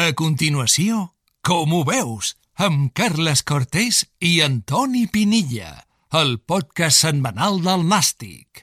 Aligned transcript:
A 0.00 0.14
continuació, 0.16 1.10
com 1.44 1.74
ho 1.76 1.78
veus? 1.84 2.30
Amb 2.64 2.86
Carles 2.96 3.42
Cortés 3.44 3.98
i 4.24 4.38
Antoni 4.40 5.02
Pinilla, 5.12 5.74
el 6.16 6.38
podcast 6.40 7.02
setmanal 7.04 7.58
del 7.66 7.84
Nàstic. 7.90 8.62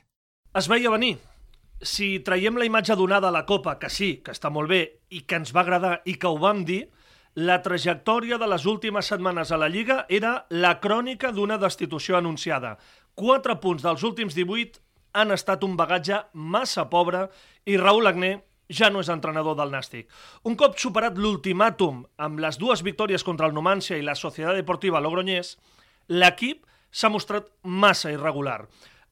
Es 0.58 0.65
veia 0.71 0.89
venir. 0.89 1.12
Si 1.78 2.08
traiem 2.26 2.58
la 2.58 2.65
imatge 2.65 2.97
donada 2.97 3.29
a 3.29 3.36
la 3.36 3.44
Copa, 3.46 3.76
que 3.78 3.92
sí, 3.94 4.10
que 4.26 4.34
està 4.34 4.50
molt 4.50 4.71
bé, 4.71 4.81
i 5.13 5.28
que 5.29 5.38
ens 5.38 5.54
va 5.54 5.62
agradar 5.62 5.94
i 6.10 6.18
que 6.18 6.31
ho 6.31 6.42
vam 6.42 6.65
dir, 6.65 6.88
la 7.38 7.59
trajectòria 7.61 8.41
de 8.41 8.49
les 8.49 8.65
últimes 8.65 9.13
setmanes 9.13 9.54
a 9.54 9.61
la 9.61 9.69
Lliga 9.69 10.07
era 10.09 10.47
la 10.49 10.79
crònica 10.81 11.29
d'una 11.38 11.61
destitució 11.61 12.17
anunciada. 12.17 12.79
Quatre 13.13 13.59
punts 13.61 13.85
dels 13.85 14.09
últims 14.09 14.33
18 14.33 14.81
han 15.13 15.38
estat 15.38 15.61
un 15.69 15.77
bagatge 15.77 16.23
massa 16.33 16.89
pobre 16.89 17.27
i 17.69 17.77
Raúl 17.77 18.09
Agné 18.09 18.39
ja 18.70 18.89
no 18.91 19.02
és 19.04 19.09
entrenador 19.09 19.55
del 19.57 19.71
Nàstic. 19.71 20.07
Un 20.43 20.57
cop 20.59 20.77
superat 20.79 21.18
l'ultimàtum 21.18 22.04
amb 22.18 22.39
les 22.43 22.59
dues 22.59 22.83
victòries 22.83 23.23
contra 23.23 23.47
el 23.47 23.55
Numancia 23.55 23.97
i 23.97 24.05
la 24.05 24.15
Societat 24.15 24.57
Deportiva 24.59 25.01
Logroñés, 25.04 25.55
l'equip 26.07 26.65
s'ha 26.92 27.11
mostrat 27.11 27.47
massa 27.64 28.11
irregular. 28.11 28.65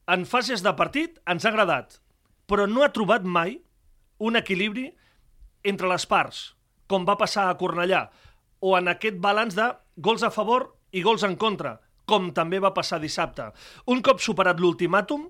En 0.06 0.24
fases 0.28 0.62
de 0.62 0.72
partit 0.78 1.18
ens 1.26 1.44
ha 1.44 1.50
agradat, 1.52 1.98
però 2.46 2.66
no 2.70 2.84
ha 2.84 2.92
trobat 2.94 3.24
mai 3.24 3.58
un 4.18 4.36
equilibri 4.36 4.90
entre 5.66 5.88
les 5.90 6.06
parts, 6.06 6.54
com 6.86 7.04
va 7.08 7.18
passar 7.18 7.48
a 7.50 7.56
Cornellà, 7.58 8.06
o 8.60 8.76
en 8.78 8.88
aquest 8.88 9.18
balanç 9.20 9.56
de 9.56 9.66
gols 9.96 10.22
a 10.22 10.30
favor 10.30 10.70
i 10.92 11.02
gols 11.02 11.24
en 11.26 11.34
contra, 11.36 11.76
com 12.06 12.30
també 12.32 12.60
va 12.62 12.74
passar 12.74 13.00
dissabte. 13.02 13.50
Un 13.90 14.00
cop 14.06 14.22
superat 14.22 14.60
l'ultimàtum, 14.62 15.26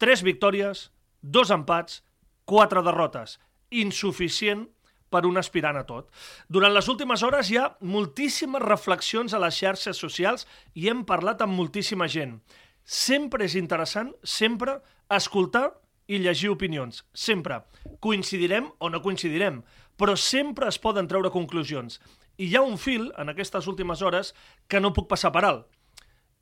tres 0.00 0.24
victòries, 0.24 0.88
dos 1.20 1.52
empats, 1.52 2.00
quatre 2.50 2.82
derrotes. 2.82 3.38
Insuficient 3.70 4.66
per 5.10 5.26
un 5.26 5.38
aspirant 5.38 5.78
a 5.78 5.84
tot. 5.86 6.08
Durant 6.48 6.72
les 6.74 6.88
últimes 6.90 7.22
hores 7.26 7.50
hi 7.50 7.58
ha 7.58 7.68
moltíssimes 7.82 8.62
reflexions 8.62 9.34
a 9.34 9.42
les 9.42 9.58
xarxes 9.58 9.98
socials 9.98 10.46
i 10.74 10.88
hem 10.90 11.04
parlat 11.06 11.42
amb 11.42 11.54
moltíssima 11.58 12.08
gent. 12.10 12.38
Sempre 12.84 13.46
és 13.46 13.54
interessant, 13.58 14.10
sempre, 14.24 14.78
escoltar 15.10 15.68
i 16.10 16.18
llegir 16.18 16.50
opinions. 16.50 17.04
Sempre. 17.14 17.60
Coincidirem 18.02 18.70
o 18.78 18.90
no 18.90 19.02
coincidirem, 19.02 19.62
però 19.98 20.16
sempre 20.18 20.70
es 20.70 20.78
poden 20.82 21.10
treure 21.10 21.30
conclusions. 21.30 22.00
I 22.38 22.48
hi 22.50 22.56
ha 22.56 22.64
un 22.66 22.78
fil, 22.78 23.10
en 23.20 23.30
aquestes 23.30 23.66
últimes 23.70 24.02
hores, 24.02 24.34
que 24.66 24.80
no 24.80 24.94
puc 24.96 25.10
passar 25.10 25.30
per 25.34 25.44
alt. 25.46 25.66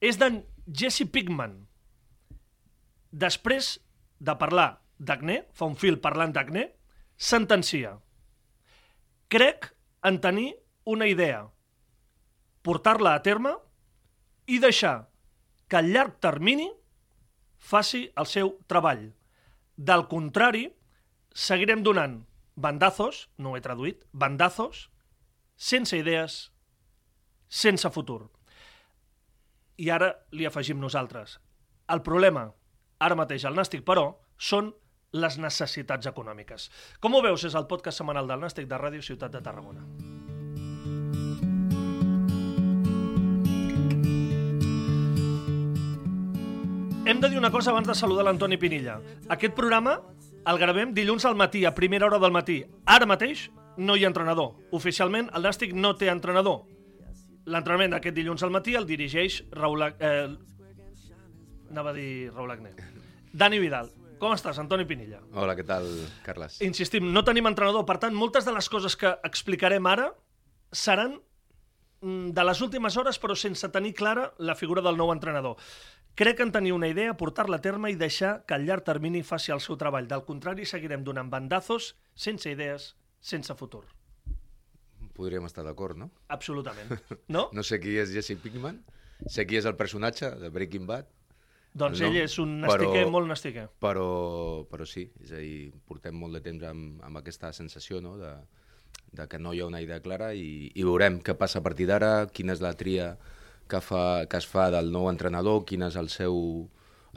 És 0.01 0.17
d'en 0.17 0.45
Jesse 0.69 1.09
Pigman. 1.11 1.57
Després 3.11 3.77
de 4.21 4.37
parlar 4.39 4.71
d'Agné, 4.99 5.43
fa 5.55 5.67
un 5.67 5.77
fil 5.79 5.99
parlant 6.03 6.33
d'Agné, 6.35 6.69
sentencia. 7.17 7.97
Crec 9.29 9.71
en 10.09 10.21
tenir 10.21 10.53
una 10.89 11.07
idea, 11.11 11.45
portar-la 12.63 13.15
a 13.15 13.23
terme 13.23 13.55
i 14.47 14.59
deixar 14.63 15.09
que 15.69 15.79
a 15.79 15.85
llarg 15.85 16.19
termini 16.21 16.69
faci 17.59 18.07
el 18.17 18.27
seu 18.27 18.55
treball. 18.67 19.11
Del 19.77 20.07
contrari, 20.11 20.65
seguirem 21.35 21.85
donant 21.87 22.23
bandazos, 22.59 23.29
no 23.39 23.53
ho 23.53 23.59
he 23.59 23.63
traduït, 23.63 24.03
bandazos, 24.13 24.89
sense 25.55 25.99
idees, 25.99 26.39
sense 27.49 27.91
futur. 27.95 28.25
I 29.79 29.91
ara 29.95 30.11
li 30.35 30.47
afegim 30.47 30.81
nosaltres. 30.83 31.39
El 31.89 32.03
problema, 32.03 32.49
ara 32.99 33.19
mateix 33.19 33.45
al 33.47 33.55
Nàstic, 33.55 33.85
però, 33.87 34.11
són 34.39 34.73
les 35.13 35.39
necessitats 35.41 36.07
econòmiques. 36.11 36.69
Com 37.01 37.15
ho 37.15 37.23
veus? 37.25 37.45
És 37.49 37.57
el 37.57 37.67
podcast 37.71 38.01
setmanal 38.01 38.29
del 38.29 38.41
Nàstic 38.45 38.69
de 38.69 38.79
Ràdio 38.79 39.03
Ciutat 39.03 39.33
de 39.33 39.41
Tarragona. 39.41 39.85
Hem 47.09 47.23
de 47.23 47.29
dir 47.31 47.39
una 47.39 47.51
cosa 47.51 47.71
abans 47.71 47.89
de 47.89 47.95
saludar 47.97 48.27
l'Antoni 48.27 48.59
Pinilla. 48.61 48.99
Aquest 49.33 49.55
programa 49.57 49.95
el 50.49 50.59
gravem 50.61 50.93
dilluns 50.93 51.25
al 51.25 51.37
matí, 51.37 51.65
a 51.65 51.75
primera 51.75 52.07
hora 52.07 52.19
del 52.19 52.33
matí. 52.33 52.63
Ara 52.85 53.07
mateix 53.09 53.49
no 53.79 53.97
hi 53.97 54.05
ha 54.05 54.11
entrenador. 54.13 54.59
Oficialment, 54.77 55.31
el 55.33 55.45
Nàstic 55.45 55.73
no 55.73 55.95
té 55.97 56.11
entrenador. 56.13 56.67
L'entrenament 57.49 57.95
d'aquest 57.97 58.17
dilluns 58.17 58.45
al 58.45 58.53
matí 58.53 58.77
el 58.77 58.85
dirigeix 58.85 59.41
Raül... 59.57 59.87
Eh, 59.89 60.29
anava 61.71 61.91
a 61.91 61.97
dir 61.97 62.29
Raül 62.35 62.53
Agné. 62.53 62.75
Dani 63.33 63.59
Vidal. 63.59 63.89
Com 64.19 64.35
estàs, 64.35 64.59
Antoni 64.59 64.87
Pinilla? 64.89 65.21
Hola, 65.39 65.55
què 65.59 65.65
tal, 65.67 65.87
Carles? 66.27 66.59
Insistim, 66.67 67.07
no 67.15 67.23
tenim 67.27 67.47
entrenador, 67.51 67.85
per 67.87 67.99
tant, 68.03 68.17
moltes 68.19 68.47
de 68.49 68.55
les 68.55 68.69
coses 68.71 68.97
que 68.99 69.13
explicarem 69.27 69.87
ara 69.87 70.09
seran 70.75 71.15
mm, 72.03 72.33
de 72.35 72.47
les 72.49 72.63
últimes 72.65 72.97
hores, 72.99 73.21
però 73.23 73.37
sense 73.39 73.71
tenir 73.75 73.95
clara 73.95 74.33
la 74.39 74.57
figura 74.59 74.83
del 74.83 74.99
nou 74.99 75.13
entrenador. 75.15 75.61
Crec 76.19 76.41
en 76.43 76.51
tenir 76.51 76.73
una 76.75 76.89
idea, 76.91 77.15
portar-la 77.15 77.61
a 77.61 77.63
terme 77.63 77.93
i 77.93 77.99
deixar 77.99 78.41
que 78.43 78.57
al 78.57 78.65
llarg 78.67 78.83
termini 78.87 79.23
faci 79.23 79.53
el 79.55 79.63
seu 79.63 79.79
treball. 79.79 80.09
Del 80.11 80.25
contrari, 80.27 80.67
seguirem 80.67 81.05
donant 81.07 81.31
bandazos, 81.31 81.93
sense 82.19 82.51
idees, 82.51 82.97
sense 83.21 83.55
futur. 83.55 83.85
Podríem 85.15 85.47
estar 85.47 85.63
d'acord, 85.67 85.99
no? 85.99 86.11
Absolutament. 86.27 86.99
No? 87.31 87.49
No 87.55 87.63
sé 87.63 87.79
qui 87.83 87.95
és 88.03 88.11
Jesse 88.11 88.35
Pinkman, 88.43 88.83
sé 89.31 89.47
qui 89.47 89.59
és 89.59 89.67
el 89.67 89.79
personatge 89.79 90.33
de 90.43 90.51
Breaking 90.51 90.91
Bad, 90.91 91.07
doncs 91.79 92.03
no, 92.03 92.09
ell 92.09 92.21
és 92.25 92.37
un 92.43 92.59
nastiquer, 92.65 93.05
però- 93.05 93.13
molt 93.15 93.31
nastiquer. 93.31 93.67
però, 93.81 94.09
però 94.71 94.87
sí, 94.87 95.09
és 95.23 95.33
a 95.33 95.41
dir, 95.43 95.73
portem 95.89 96.17
molt 96.19 96.39
de 96.39 96.43
temps 96.45 96.65
amb, 96.69 97.03
amb 97.07 97.21
aquesta 97.23 97.53
sensació 97.57 98.01
no? 98.05 98.17
de, 98.21 98.33
de 99.13 99.29
que 99.29 99.39
no 99.39 99.55
hi 99.55 99.61
ha 99.63 99.67
una 99.71 99.83
idea 99.83 100.01
clara 100.05 100.33
i, 100.35 100.71
i 100.75 100.87
veurem 100.87 101.21
què 101.25 101.37
passa 101.39 101.61
a 101.61 101.67
partir 101.67 101.87
d'ara, 101.89 102.27
quina 102.33 102.57
és 102.57 102.65
la 102.65 102.75
tria 102.77 103.13
que, 103.69 103.81
fa, 103.85 104.27
que 104.27 104.41
es 104.41 104.49
fa 104.49 104.71
del 104.75 104.91
nou 104.93 105.09
entrenador, 105.11 105.65
quin 105.69 105.85
és 105.87 105.97
el 106.01 106.09
seu, 106.13 106.69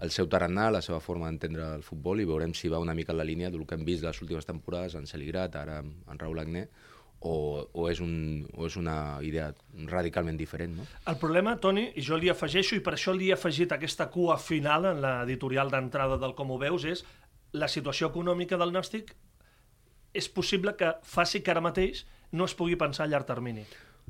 el 0.02 0.12
seu 0.12 0.28
tarannà, 0.32 0.70
la 0.72 0.82
seva 0.86 1.00
forma 1.04 1.30
d'entendre 1.30 1.74
el 1.78 1.84
futbol 1.88 2.22
i 2.22 2.28
veurem 2.28 2.54
si 2.58 2.70
va 2.70 2.82
una 2.84 2.96
mica 2.98 3.16
en 3.16 3.22
la 3.22 3.28
línia 3.28 3.52
del 3.52 3.66
que 3.66 3.78
hem 3.80 3.86
vist 3.88 4.04
les 4.06 4.22
últimes 4.22 4.48
temporades 4.48 4.96
en 5.00 5.08
Celigrat, 5.08 5.56
ara 5.56 5.80
en 5.82 6.20
Raül 6.20 6.44
Agné, 6.44 6.68
o, 7.22 7.34
o, 7.72 7.88
és 7.90 8.00
un, 8.02 8.14
o 8.58 8.66
és 8.66 8.76
una 8.82 8.96
idea 9.26 9.52
radicalment 9.90 10.38
diferent, 10.40 10.74
no? 10.80 10.86
El 11.08 11.18
problema, 11.22 11.56
Toni, 11.62 11.92
i 11.96 12.06
jo 12.06 12.18
li 12.18 12.32
afegeixo, 12.34 12.76
i 12.76 12.84
per 12.84 12.96
això 12.98 13.14
li 13.14 13.30
he 13.30 13.36
afegit 13.36 13.74
aquesta 13.76 14.10
cua 14.14 14.40
final 14.42 14.90
en 14.90 15.04
l'editorial 15.04 15.70
d'entrada 15.70 16.18
del 16.22 16.34
Com 16.38 16.56
ho 16.56 16.58
veus, 16.62 16.88
és 16.90 17.06
la 17.54 17.70
situació 17.70 18.10
econòmica 18.10 18.58
del 18.58 18.74
Nàstic 18.74 19.14
és 20.18 20.28
possible 20.34 20.74
que 20.80 20.96
faci 21.08 21.44
que 21.46 21.54
ara 21.54 21.64
mateix 21.64 22.06
no 22.32 22.48
es 22.50 22.56
pugui 22.58 22.78
pensar 22.80 23.06
a 23.06 23.12
llarg 23.12 23.28
termini. 23.28 23.64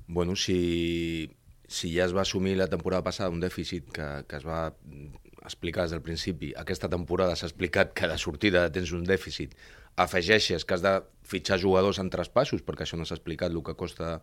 Bueno, 0.08 0.36
si, 0.36 1.30
si 1.68 1.92
ja 1.94 2.08
es 2.08 2.16
va 2.16 2.24
assumir 2.24 2.56
la 2.58 2.70
temporada 2.72 3.04
passada 3.04 3.34
un 3.34 3.44
dèficit 3.44 3.92
que, 3.94 4.08
que 4.28 4.40
es 4.40 4.48
va 4.48 4.70
explicar 5.44 5.84
des 5.84 5.96
del 5.96 6.04
principi, 6.06 6.54
aquesta 6.58 6.90
temporada 6.90 7.36
s'ha 7.36 7.50
explicat 7.50 7.94
que 7.98 8.08
de 8.08 8.18
sortida 8.22 8.68
tens 8.74 8.94
un 8.96 9.04
dèficit, 9.04 9.56
afegeixes 9.96 10.66
que 10.66 10.78
has 10.78 10.86
de 10.86 10.96
fitxar 11.28 11.60
jugadors 11.60 12.00
en 12.00 12.10
traspassos, 12.14 12.64
perquè 12.66 12.88
això 12.88 13.00
no 13.00 13.08
s'ha 13.08 13.18
explicat 13.20 13.52
el 13.52 13.64
que 13.66 13.76
costa 13.80 14.20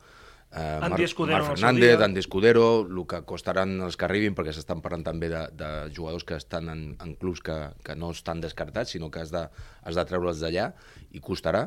eh, 0.52 0.80
Andy 0.82 1.04
Escudero 1.04 1.36
Marc 1.38 1.46
seu 1.46 1.56
Fernández. 1.56 2.00
Andy 2.00 2.20
Escudero, 2.20 2.64
el 2.86 3.00
que 3.06 3.20
costaran 3.28 3.76
els 3.84 3.96
que 3.96 4.06
arribin, 4.06 4.36
perquè 4.36 4.54
s'estan 4.56 4.82
parlant 4.84 5.04
també 5.06 5.30
de, 5.32 5.42
de 5.58 5.70
jugadors 5.94 6.24
que 6.28 6.38
estan 6.38 6.70
en, 6.72 6.84
en 7.04 7.14
clubs 7.20 7.42
que, 7.44 7.56
que 7.84 7.96
no 7.96 8.10
estan 8.14 8.40
descartats, 8.44 8.94
sinó 8.96 9.10
que 9.10 9.22
has 9.22 9.32
de, 9.34 9.44
has 9.84 9.98
de 9.98 10.06
treure'ls 10.08 10.40
d'allà 10.44 10.70
i 11.12 11.22
costarà. 11.24 11.66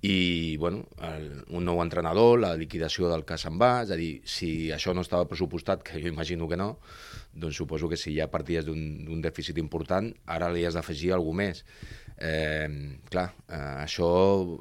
I, 0.00 0.56
bueno, 0.62 0.86
el, 1.10 1.28
un 1.50 1.66
nou 1.66 1.82
entrenador, 1.82 2.38
la 2.42 2.54
liquidació 2.58 3.10
del 3.12 3.26
que 3.28 3.38
se'n 3.40 3.58
va, 3.60 3.74
és 3.86 3.94
a 3.94 3.98
dir, 3.98 4.12
si 4.28 4.70
això 4.74 4.94
no 4.94 5.04
estava 5.06 5.28
pressupostat, 5.30 5.82
que 5.86 6.00
jo 6.02 6.10
imagino 6.10 6.48
que 6.50 6.58
no, 6.60 6.76
doncs 7.32 7.58
suposo 7.58 7.88
que 7.88 7.98
si 7.98 8.14
ja 8.18 8.30
parties 8.30 8.66
d'un 8.68 9.22
dèficit 9.24 9.58
important, 9.58 10.12
ara 10.26 10.50
li 10.52 10.66
has 10.66 10.78
d'afegir 10.78 11.14
alguna 11.16 11.46
més. 11.46 11.64
Eh, 12.22 12.68
clar, 13.10 13.32
eh, 13.48 13.82
això 13.82 14.08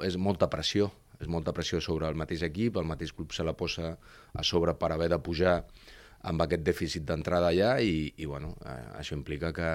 és 0.08 0.18
molta 0.18 0.48
pressió, 0.50 0.90
és 1.22 1.30
molta 1.30 1.54
pressió 1.54 1.78
sobre 1.84 2.08
el 2.10 2.18
mateix 2.18 2.42
equip, 2.48 2.80
el 2.82 2.88
mateix 2.90 3.12
club 3.14 3.34
se 3.36 3.46
la 3.46 3.54
posa 3.54 3.92
a 4.34 4.44
sobre 4.44 4.74
per 4.74 4.90
haver 4.96 5.12
de 5.14 5.20
pujar 5.22 5.60
amb 6.26 6.42
aquest 6.44 6.62
dèficit 6.66 7.06
d'entrada 7.06 7.48
allà 7.50 7.76
i, 7.82 8.12
i 8.22 8.26
bueno, 8.30 8.56
eh, 8.66 8.80
això 9.00 9.16
implica 9.18 9.52
que 9.54 9.70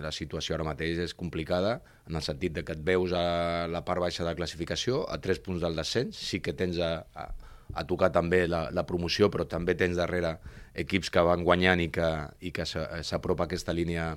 la 0.00 0.12
situació 0.12 0.56
ara 0.56 0.64
mateix 0.68 1.00
és 1.04 1.14
complicada 1.16 1.78
en 2.08 2.16
el 2.16 2.24
sentit 2.24 2.52
de 2.56 2.64
que 2.64 2.76
et 2.76 2.84
veus 2.84 3.12
a 3.16 3.66
la 3.68 3.82
part 3.84 4.00
baixa 4.04 4.22
de 4.24 4.30
la 4.30 4.36
classificació, 4.36 5.02
a 5.08 5.18
tres 5.20 5.40
punts 5.44 5.64
del 5.64 5.76
descens, 5.76 6.16
sí 6.16 6.40
que 6.44 6.52
tens 6.56 6.80
a, 6.80 6.92
a, 7.16 7.26
a 7.72 7.84
tocar 7.88 8.10
també 8.12 8.46
la, 8.48 8.66
la 8.72 8.84
promoció, 8.88 9.30
però 9.32 9.44
també 9.48 9.76
tens 9.76 9.96
darrere 9.96 10.38
equips 10.74 11.08
que 11.12 11.24
van 11.24 11.44
guanyant 11.44 11.80
i 11.84 11.90
que, 11.92 12.08
i 12.40 12.52
que 12.52 12.64
s'a- 12.68 13.02
s'apropa 13.04 13.44
aquesta 13.48 13.72
línia 13.76 14.14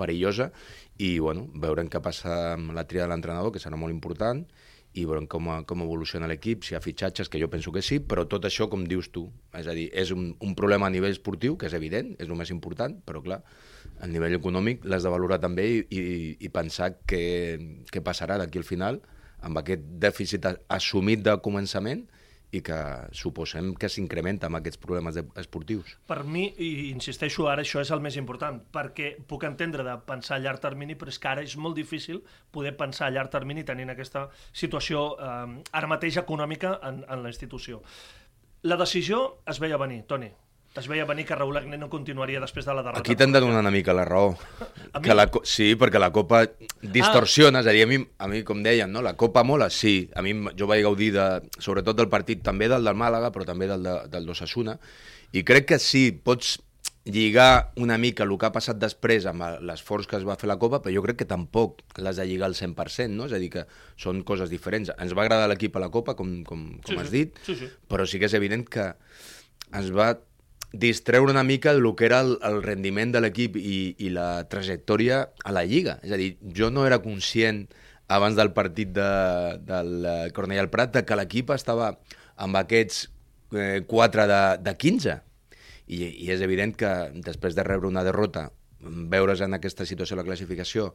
perillosa 0.00 0.50
i 0.98 1.18
bueno, 1.20 1.46
veurem 1.62 1.88
què 1.92 2.02
passa 2.02 2.56
amb 2.56 2.74
la 2.76 2.86
tria 2.88 3.06
de 3.06 3.12
l'entrenador, 3.12 3.52
que 3.54 3.62
serà 3.62 3.78
molt 3.80 3.94
important, 3.94 4.44
i 4.98 5.04
veurem 5.06 5.26
com, 5.30 5.46
com 5.70 5.84
evoluciona 5.84 6.26
l'equip, 6.26 6.64
si 6.66 6.74
hi 6.74 6.76
ha 6.76 6.82
fitxatges, 6.82 7.28
que 7.30 7.38
jo 7.38 7.46
penso 7.50 7.70
que 7.70 7.82
sí, 7.84 8.00
però 8.02 8.24
tot 8.26 8.46
això, 8.48 8.66
com 8.72 8.82
dius 8.90 9.10
tu, 9.14 9.28
és 9.54 9.68
a 9.70 9.74
dir, 9.76 9.86
és 9.94 10.10
un, 10.10 10.32
un 10.42 10.56
problema 10.58 10.88
a 10.88 10.90
nivell 10.90 11.14
esportiu, 11.14 11.54
que 11.60 11.68
és 11.70 11.76
evident, 11.78 12.16
és 12.18 12.26
el 12.26 12.38
més 12.38 12.50
important, 12.50 12.96
però 13.06 13.22
clar, 13.22 13.38
a 14.00 14.08
nivell 14.10 14.34
econòmic 14.40 14.84
l'has 14.88 15.06
de 15.06 15.12
valorar 15.12 15.38
també 15.42 15.68
i, 15.70 15.80
i, 15.94 16.02
i 16.42 16.50
pensar 16.52 16.94
què, 17.08 18.02
passarà 18.02 18.40
d'aquí 18.40 18.58
al 18.58 18.66
final 18.66 19.00
amb 19.46 19.60
aquest 19.60 19.84
dèficit 20.02 20.48
assumit 20.68 21.22
de 21.24 21.36
començament 21.44 22.02
i 22.52 22.62
que 22.66 22.78
suposem 23.14 23.72
que 23.78 23.88
s'incrementa 23.92 24.48
amb 24.48 24.58
aquests 24.58 24.80
problemes 24.82 25.18
esportius. 25.38 25.94
Per 26.10 26.20
mi, 26.24 26.48
i 26.58 26.90
insisteixo, 26.90 27.46
ara 27.50 27.64
això 27.66 27.82
és 27.84 27.92
el 27.94 28.02
més 28.02 28.18
important, 28.20 28.58
perquè 28.74 29.12
puc 29.30 29.46
entendre 29.48 29.86
de 29.86 29.96
pensar 30.08 30.38
a 30.38 30.42
llarg 30.42 30.62
termini, 30.62 30.98
però 30.98 31.14
és 31.14 31.20
que 31.22 31.30
ara 31.30 31.46
és 31.46 31.56
molt 31.56 31.78
difícil 31.78 32.22
poder 32.50 32.74
pensar 32.80 33.08
a 33.08 33.14
llarg 33.14 33.30
termini 33.30 33.64
tenint 33.66 33.94
aquesta 33.94 34.26
situació 34.52 35.06
eh, 35.16 35.58
ara 35.78 35.90
mateix 35.90 36.18
econòmica 36.22 36.78
en, 36.90 37.04
en 37.06 37.22
la 37.22 37.32
institució. 37.32 37.84
La 38.66 38.76
decisió 38.76 39.40
es 39.48 39.60
veia 39.62 39.78
venir, 39.80 40.02
Toni. 40.10 40.28
Es 40.78 40.86
veia 40.86 41.04
venir 41.04 41.24
que 41.26 41.34
Raúl 41.34 41.56
Agné 41.58 41.74
no 41.80 41.88
continuaria 41.90 42.38
després 42.38 42.64
de 42.64 42.74
la 42.76 42.84
derrota. 42.84 43.00
Aquí 43.02 43.16
t'hem 43.18 43.32
de 43.34 43.40
donar 43.42 43.58
una 43.64 43.72
mica 43.74 43.90
la 43.96 44.04
raó. 44.06 44.36
A 44.92 45.00
mi? 45.00 45.08
Que 45.08 45.14
la, 45.16 45.24
sí, 45.42 45.72
perquè 45.74 45.98
la 45.98 46.12
Copa 46.14 46.44
distorsiona, 46.80 47.58
és 47.64 47.66
a 47.66 47.74
dir, 47.74 47.82
a 47.82 47.90
mi, 47.90 47.98
a 48.22 48.28
mi 48.30 48.44
com 48.46 48.62
deien, 48.62 48.92
no? 48.92 49.02
la 49.02 49.16
Copa 49.18 49.42
mola, 49.42 49.66
sí. 49.74 50.08
A 50.14 50.22
mi 50.22 50.34
jo 50.56 50.68
vaig 50.70 50.84
gaudir, 50.86 51.10
de, 51.16 51.26
sobretot 51.58 51.98
del 51.98 52.08
partit, 52.12 52.44
també 52.46 52.68
del 52.70 52.86
del 52.86 52.94
Màlaga, 52.98 53.32
però 53.34 53.44
també 53.48 53.66
del, 53.66 53.82
de, 53.82 53.96
del 54.14 54.26
d'Osasuna, 54.30 54.78
i 55.34 55.42
crec 55.46 55.66
que 55.72 55.80
sí, 55.82 56.10
pots 56.12 56.60
lligar 57.10 57.72
una 57.80 57.96
mica 57.98 58.22
el 58.22 58.36
que 58.38 58.46
ha 58.46 58.52
passat 58.54 58.78
després 58.78 59.24
amb 59.26 59.42
l'esforç 59.66 60.06
que 60.06 60.18
es 60.20 60.26
va 60.28 60.36
fer 60.38 60.46
la 60.52 60.58
Copa, 60.62 60.78
però 60.84 60.94
jo 60.94 61.02
crec 61.02 61.18
que 61.24 61.26
tampoc 61.28 61.80
l'has 61.98 62.20
de 62.20 62.26
lligar 62.30 62.46
al 62.46 62.54
100%, 62.54 63.10
no? 63.10 63.26
És 63.26 63.34
a 63.34 63.42
dir, 63.42 63.50
que 63.50 63.66
són 63.98 64.22
coses 64.22 64.52
diferents. 64.52 64.92
Ens 65.02 65.16
va 65.18 65.26
agradar 65.26 65.48
l'equip 65.50 65.74
a 65.74 65.82
la 65.82 65.90
Copa, 65.90 66.14
com, 66.14 66.44
com, 66.46 66.66
com 66.78 66.94
Sí, 66.94 67.00
has 67.00 67.10
sí. 67.10 67.16
dit, 67.24 67.38
Sí, 67.46 67.56
sí. 67.58 67.70
però 67.90 68.06
sí 68.06 68.22
que 68.22 68.30
és 68.30 68.38
evident 68.38 68.68
que 68.70 68.92
es 69.80 69.90
va 69.94 70.12
distreure 70.72 71.32
una 71.32 71.42
mica 71.42 71.72
del 71.74 71.94
que 71.96 72.06
era 72.06 72.20
el, 72.20 72.36
el 72.42 72.62
rendiment 72.62 73.12
de 73.12 73.20
l'equip 73.20 73.56
i, 73.56 73.94
i 73.98 74.10
la 74.14 74.44
trajectòria 74.48 75.22
a 75.44 75.52
la 75.52 75.64
Lliga. 75.64 75.98
És 76.02 76.12
a 76.14 76.18
dir, 76.20 76.36
jo 76.56 76.70
no 76.70 76.86
era 76.86 77.00
conscient 77.02 77.66
abans 78.10 78.36
del 78.36 78.52
partit 78.52 78.92
de, 78.94 79.10
del 79.66 80.06
eh, 80.06 80.30
Cornellà 80.34 80.66
al 80.66 80.70
Prat 80.70 81.00
que 81.06 81.18
l'equip 81.18 81.50
estava 81.54 81.92
amb 82.40 82.58
aquests 82.58 83.04
eh, 83.54 83.82
4 83.86 84.26
de, 84.30 84.40
de 84.66 84.76
15. 84.76 85.18
I, 85.90 86.00
I 86.06 86.30
és 86.34 86.42
evident 86.46 86.74
que 86.78 86.90
després 87.26 87.56
de 87.58 87.66
rebre 87.66 87.90
una 87.90 88.06
derrota, 88.06 88.48
veure's 88.80 89.42
en 89.44 89.54
aquesta 89.54 89.86
situació 89.86 90.16
la 90.16 90.26
classificació, 90.26 90.92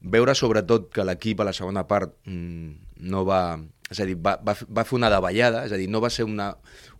veure 0.00 0.34
sobretot 0.34 0.90
que 0.92 1.04
l'equip 1.04 1.40
a 1.40 1.48
la 1.48 1.54
segona 1.56 1.86
part 1.88 2.14
mm, 2.26 3.00
no 3.08 3.24
va... 3.28 3.58
És 3.86 4.00
a 4.02 4.06
dir, 4.08 4.16
va, 4.18 4.32
va, 4.42 4.56
va 4.74 4.82
fer 4.82 4.96
una 4.96 5.08
davallada, 5.12 5.60
és 5.68 5.70
a 5.70 5.78
dir, 5.78 5.86
no 5.86 6.00
va 6.02 6.10
ser 6.10 6.24
una, 6.26 6.48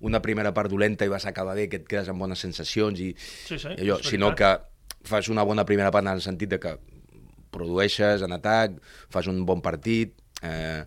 una 0.07 0.21
primera 0.23 0.53
part 0.55 0.71
dolenta 0.71 1.05
i 1.05 1.11
vas 1.11 1.27
acabar 1.27 1.57
bé, 1.59 1.65
que 1.67 1.81
et 1.81 1.89
quedes 1.91 2.07
amb 2.13 2.23
bones 2.23 2.39
sensacions, 2.39 3.01
i, 3.03 3.09
Sí, 3.19 3.59
sí, 3.59 3.73
allò, 3.73 3.97
és 3.99 4.13
sinó 4.13 4.31
que 4.39 4.53
fas 5.07 5.27
una 5.33 5.43
bona 5.43 5.65
primera 5.67 5.91
part 5.91 6.07
en 6.07 6.13
el 6.13 6.23
sentit 6.23 6.53
de 6.55 6.61
que 6.63 6.77
produeixes 7.51 8.23
en 8.23 8.37
atac, 8.37 8.79
fas 9.11 9.27
un 9.27 9.43
bon 9.49 9.65
partit, 9.65 10.15
eh, 10.47 10.85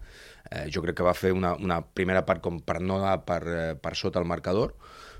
eh, 0.51 0.65
jo 0.71 0.83
crec 0.85 0.97
que 0.99 1.07
va 1.07 1.15
fer 1.17 1.33
una, 1.35 1.53
una 1.59 1.81
primera 1.83 2.23
part 2.27 2.43
com 2.45 2.59
per 2.63 2.79
no 2.79 2.99
anar 3.01 3.19
per, 3.27 3.41
eh, 3.47 3.75
per 3.75 3.95
sota 3.99 4.23
el 4.23 4.29
marcador, 4.29 4.75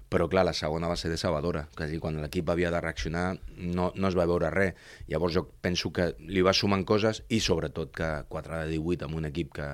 però 0.10 0.26
clar, 0.30 0.42
la 0.48 0.54
segona 0.58 0.88
va 0.90 0.96
ser 0.98 1.12
decebedora, 1.12 1.68
és 1.80 1.92
dir, 1.92 2.00
quan 2.02 2.16
l'equip 2.22 2.50
havia 2.50 2.72
de 2.74 2.80
reaccionar 2.82 3.38
no, 3.58 3.92
no 3.96 4.08
es 4.10 4.16
va 4.18 4.26
veure 4.26 4.50
res. 4.50 4.74
Llavors 5.08 5.36
jo 5.38 5.44
penso 5.62 5.92
que 5.94 6.16
li 6.20 6.42
va 6.42 6.54
sumant 6.58 6.84
coses 6.86 7.22
i 7.30 7.40
sobretot 7.40 7.92
que 7.94 8.08
4 8.30 8.64
de 8.64 8.72
18 8.80 9.06
amb 9.06 9.20
un 9.22 9.30
equip 9.30 9.54
que 9.60 9.68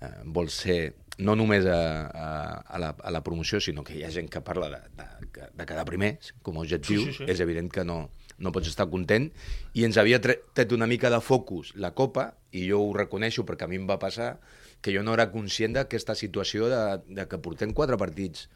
eh, 0.00 0.22
vol 0.24 0.48
ser 0.50 0.94
no 1.18 1.34
només 1.34 1.66
a, 1.66 1.78
a, 2.06 2.26
a, 2.62 2.78
la, 2.78 2.92
a 3.02 3.10
la 3.10 3.22
promoció, 3.26 3.58
sinó 3.60 3.82
que 3.84 3.96
hi 3.98 4.04
ha 4.06 4.10
gent 4.14 4.28
que 4.30 4.40
parla 4.46 4.68
de, 4.70 4.80
de, 5.00 5.48
de 5.58 5.66
quedar 5.66 5.84
primers 5.88 6.32
com 6.46 6.56
a 6.58 6.62
objectiu, 6.62 7.02
Sí, 7.02 7.12
sí, 7.12 7.24
sí. 7.24 7.30
és 7.32 7.40
evident 7.42 7.70
que 7.74 7.82
no, 7.84 8.04
no 8.38 8.52
pots 8.54 8.70
estar 8.70 8.86
content, 8.92 9.26
i 9.74 9.82
ens 9.88 9.98
havia 9.98 10.20
tre- 10.22 10.38
tret 10.54 10.72
una 10.76 10.86
mica 10.86 11.10
de 11.10 11.18
focus 11.20 11.72
la 11.74 11.90
Copa, 11.98 12.30
i 12.54 12.68
jo 12.70 12.78
ho 12.84 12.92
reconeixo 12.94 13.42
perquè 13.44 13.66
a 13.66 13.70
mi 13.72 13.80
em 13.82 13.88
va 13.90 13.98
passar, 13.98 14.36
que 14.80 14.94
jo 14.94 15.02
no 15.02 15.16
era 15.18 15.26
conscient 15.32 15.74
d'aquesta 15.74 16.14
situació 16.14 16.70
de, 16.70 16.80
de 17.18 17.26
que 17.26 17.42
portem 17.42 17.74
quatre 17.74 17.98
partits, 17.98 18.46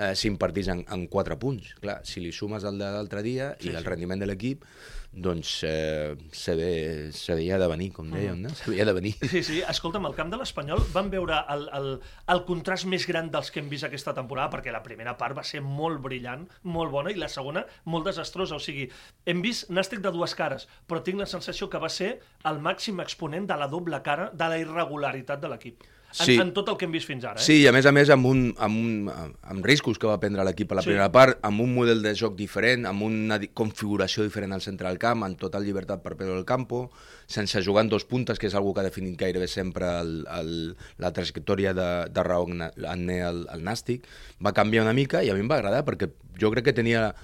eh, 0.00 0.36
partits 0.40 0.70
en, 0.72 0.84
en 0.88 1.06
quatre 1.12 1.36
punts. 1.38 1.74
Clar, 1.80 2.00
si 2.08 2.22
li 2.24 2.32
sumes 2.32 2.64
el 2.64 2.80
de 2.80 2.88
l'altre 2.94 3.22
dia 3.26 3.54
Sí, 3.60 3.68
i 3.68 3.76
el 3.76 3.84
sí. 3.84 3.88
rendiment 3.88 4.20
de 4.20 4.28
l'equip, 4.30 4.64
doncs 5.12 5.64
eh, 5.66 6.14
se, 6.30 6.54
ve, 6.54 7.10
se 7.12 7.34
veia 7.34 7.58
de 7.58 7.66
venir, 7.66 7.90
com 7.92 8.10
dèiem, 8.12 8.38
no? 8.44 8.52
Se 8.54 8.70
veia 8.70 8.86
de 8.86 8.94
venir. 8.94 9.12
Sí, 9.26 9.42
sí, 9.42 9.58
escolta'm, 9.66 10.06
al 10.06 10.14
camp 10.14 10.30
de 10.30 10.38
l'Espanyol 10.38 10.84
vam 10.94 11.10
veure 11.10 11.40
el, 11.50 11.66
el, 11.76 11.88
el 12.30 12.42
contrast 12.46 12.86
més 12.90 13.06
gran 13.10 13.30
dels 13.34 13.50
que 13.50 13.58
hem 13.62 13.70
vist 13.72 13.88
aquesta 13.88 14.14
temporada, 14.14 14.52
perquè 14.54 14.74
la 14.74 14.84
primera 14.86 15.16
part 15.18 15.36
va 15.36 15.44
ser 15.46 15.64
molt 15.66 15.98
brillant, 16.04 16.46
molt 16.62 16.94
bona, 16.94 17.10
i 17.10 17.18
la 17.18 17.30
segona 17.32 17.64
molt 17.90 18.06
desastrosa. 18.06 18.60
O 18.60 18.62
sigui, 18.62 18.86
hem 19.26 19.42
vist 19.42 19.70
Nàstic 19.74 20.02
de 20.04 20.14
dues 20.14 20.36
cares, 20.38 20.68
però 20.86 21.02
tinc 21.02 21.18
la 21.18 21.28
sensació 21.30 21.68
que 21.70 21.82
va 21.82 21.90
ser 21.90 22.20
el 22.46 22.62
màxim 22.62 23.02
exponent 23.02 23.50
de 23.50 23.58
la 23.58 23.70
doble 23.70 23.98
cara 24.06 24.30
de 24.30 24.52
la 24.52 24.62
irregularitat 24.62 25.42
de 25.42 25.50
l'equip. 25.50 25.90
En, 26.18 26.26
Sí. 26.26 26.34
en 26.42 26.52
tot 26.52 26.68
el 26.68 26.76
que 26.76 26.84
hem 26.86 26.92
vist 26.92 27.06
fins 27.06 27.22
ara. 27.24 27.38
Eh? 27.38 27.44
Sí, 27.44 27.60
i 27.62 27.66
a 27.68 27.72
més 27.72 27.86
a 27.86 27.92
més 27.94 28.10
amb, 28.10 28.26
un, 28.26 28.40
amb, 28.58 28.76
un, 28.76 29.10
amb 29.46 29.64
riscos 29.64 29.96
que 29.96 30.08
va 30.10 30.18
prendre 30.18 30.42
l'equip 30.42 30.72
a 30.72 30.74
la 30.74 30.82
Sí. 30.82 30.88
primera 30.90 31.12
part, 31.12 31.38
amb 31.46 31.60
un 31.62 31.72
model 31.72 32.02
de 32.02 32.14
joc 32.18 32.34
diferent, 32.34 32.84
amb 32.86 33.02
una 33.06 33.38
configuració 33.54 34.24
diferent 34.26 34.52
al 34.52 34.60
centre 34.60 34.88
del 34.88 34.98
camp, 34.98 35.22
amb 35.22 35.38
total 35.38 35.62
llibertat 35.64 36.02
per 36.02 36.16
Pedro 36.16 36.34
del 36.34 36.44
Campo, 36.44 36.90
sense 37.28 37.62
jugar 37.62 37.84
en 37.84 37.90
dos 37.90 38.04
puntes, 38.04 38.40
que 38.40 38.48
és 38.48 38.54
algo 38.58 38.74
que 38.74 38.80
ha 38.80 38.88
definit 38.88 39.16
gairebé 39.20 39.46
sempre 39.46 39.86
el, 40.00 40.26
el, 40.34 40.76
la 40.98 41.12
trajectòria 41.12 41.72
de, 41.74 42.08
de 42.10 42.22
Raúl 42.26 42.58
Agné 42.60 43.22
al, 43.22 43.46
al 43.48 43.62
Nàstic, 43.62 44.02
va 44.44 44.52
canviar 44.52 44.82
una 44.82 44.92
mica 44.92 45.22
i 45.22 45.30
a 45.30 45.34
mi 45.34 45.40
em 45.46 45.48
va 45.48 45.60
agradar 45.62 45.84
perquè 45.84 46.10
jo 46.40 46.50
crec 46.50 46.64
que 46.64 46.72
tenia 46.72 47.14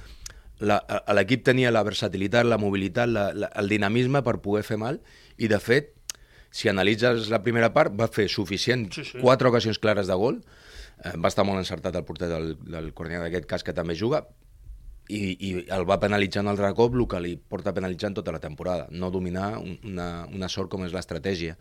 l'equip 0.60 1.42
tenia 1.44 1.70
la 1.74 1.82
versatilitat, 1.84 2.46
la 2.46 2.56
mobilitat, 2.56 3.08
la, 3.10 3.32
la, 3.34 3.50
el 3.60 3.68
dinamisme 3.68 4.22
per 4.22 4.38
poder 4.40 4.62
fer 4.64 4.78
mal 4.80 5.00
i 5.36 5.50
de 5.50 5.58
fet 5.60 5.95
si 6.50 6.68
analitzes 6.68 7.28
la 7.30 7.42
primera 7.42 7.72
part, 7.74 7.92
va 7.98 8.08
fer 8.08 8.28
suficient, 8.28 8.90
Sí, 8.92 9.04
sí. 9.04 9.18
quatre 9.20 9.48
ocasions 9.48 9.78
clares 9.78 10.06
de 10.06 10.14
gol, 10.14 10.42
eh, 11.04 11.12
va 11.16 11.28
estar 11.28 11.44
molt 11.44 11.58
encertat 11.58 11.94
el 11.96 12.04
porter 12.04 12.28
del, 12.28 12.56
del 12.64 12.92
Cornellà 12.94 13.24
d'aquest 13.26 13.46
cas, 13.46 13.62
que 13.64 13.72
també 13.76 13.94
juga, 13.94 14.26
i, 15.08 15.36
i 15.38 15.50
el 15.70 15.84
va 15.86 16.00
penalitzar 16.02 16.42
un 16.42 16.48
altre 16.50 16.72
cop, 16.74 16.94
el 16.98 17.06
que 17.06 17.20
li 17.22 17.36
porta 17.36 17.72
penalitzant 17.74 18.14
tota 18.16 18.32
la 18.34 18.40
temporada, 18.42 18.88
no 18.90 19.10
dominar 19.14 19.58
un- 19.58 19.78
una, 19.84 20.26
una 20.34 20.48
sort 20.48 20.68
com 20.70 20.84
és 20.84 20.92
l'estratègia. 20.92 21.56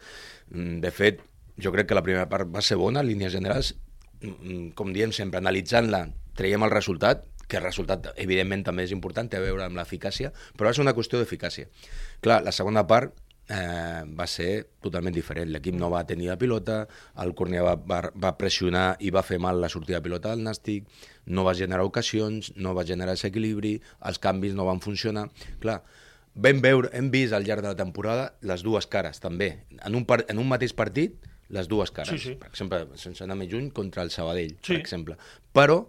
Mm, 0.49 0.79
De 0.81 0.91
fet, 0.91 1.21
jo 1.61 1.71
crec 1.71 1.87
que 1.87 1.95
la 1.95 2.01
primera 2.03 2.27
part 2.27 2.49
va 2.49 2.61
ser 2.61 2.75
bona, 2.77 3.01
en 3.01 3.07
línies 3.07 3.31
generals, 3.33 3.75
Mm, 4.21 4.69
com 4.73 4.93
diem 4.93 5.11
sempre, 5.11 5.37
analitzant-la, 5.37 6.07
traiem 6.33 6.63
el 6.63 6.71
resultat, 6.71 7.25
que 7.47 7.57
el 7.57 7.63
resultat, 7.63 8.07
evidentment, 8.17 8.63
també 8.65 8.83
és 8.87 8.91
important, 8.95 9.27
té 9.29 9.37
a 9.37 9.41
veure 9.43 9.61
amb 9.65 9.75
l'eficàcia, 9.77 10.31
però 10.57 10.71
ser 10.73 10.81
una 10.81 10.93
qüestió 10.95 11.19
d'eficàcia. 11.19 11.67
Clar, 12.21 12.41
la 12.41 12.51
segona 12.55 12.87
part 12.87 13.13
eh, 13.49 14.03
va 14.17 14.25
ser 14.27 14.67
totalment 14.81 15.13
diferent. 15.15 15.49
L'equip 15.53 15.75
no 15.77 15.89
va 15.93 16.03
tenir 16.07 16.29
la 16.31 16.37
pilota, 16.41 16.87
el 17.21 17.33
Cornellà 17.37 17.63
va, 17.67 17.75
va, 17.75 17.99
va 18.15 18.33
pressionar 18.37 18.95
i 18.99 19.11
va 19.13 19.23
fer 19.23 19.39
mal 19.39 19.61
la 19.61 19.69
sortida 19.69 19.99
de 19.99 20.05
pilota 20.07 20.31
del 20.33 20.43
Nàstic, 20.45 20.87
no 21.27 21.43
va 21.45 21.53
generar 21.57 21.85
ocasions, 21.85 22.51
no 22.55 22.73
va 22.77 22.85
generar 22.85 23.13
desequilibri, 23.15 23.77
els 24.05 24.19
canvis 24.19 24.53
no 24.57 24.65
van 24.65 24.81
funcionar. 24.81 25.27
Clar, 25.61 25.79
vam 26.35 26.61
veure, 26.61 26.89
hem 26.93 27.09
vist 27.13 27.33
al 27.33 27.45
llarg 27.47 27.61
de 27.63 27.71
la 27.73 27.79
temporada 27.79 28.33
les 28.41 28.63
dues 28.65 28.87
cares, 28.87 29.21
també. 29.23 29.53
En 29.85 29.95
un, 29.95 30.05
par, 30.05 30.23
en 30.29 30.39
un 30.41 30.47
mateix 30.49 30.73
partit, 30.73 31.15
les 31.49 31.67
dues 31.69 31.91
cares. 31.93 32.09
Sí, 32.09 32.31
sí. 32.31 32.37
Per 32.41 32.49
exemple, 32.49 32.81
sense 32.97 33.23
anar 33.23 33.37
més 33.37 33.51
lluny, 33.51 33.69
contra 33.71 34.01
el 34.03 34.09
Sabadell, 34.11 34.55
Sí. 34.61 34.73
per 34.73 34.81
exemple. 34.81 35.17
Però 35.53 35.85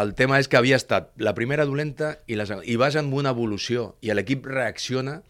el 0.00 0.14
tema 0.14 0.38
és 0.38 0.46
que 0.48 0.56
havia 0.56 0.76
estat 0.78 1.10
la 1.18 1.34
primera 1.34 1.66
dolenta 1.66 2.14
i 2.26 2.36
segona. 2.38 2.64
I 2.64 2.76
vas 2.76 2.96
amb 2.96 3.12
una 3.12 3.30
evolució 3.34 3.96
i 4.00 4.12
l'equip 4.14 4.46
reacciona 4.46 5.20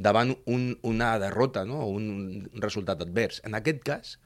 davant 0.00 0.34
un, 0.50 0.78
una 0.86 1.12
derrota 1.22 1.64
no? 1.68 1.80
o 1.84 1.90
un, 1.94 2.08
un 2.52 2.62
resultat 2.64 3.02
advers. 3.04 3.40
En 3.44 3.54
aquest 3.58 3.82
cas, 3.86 4.16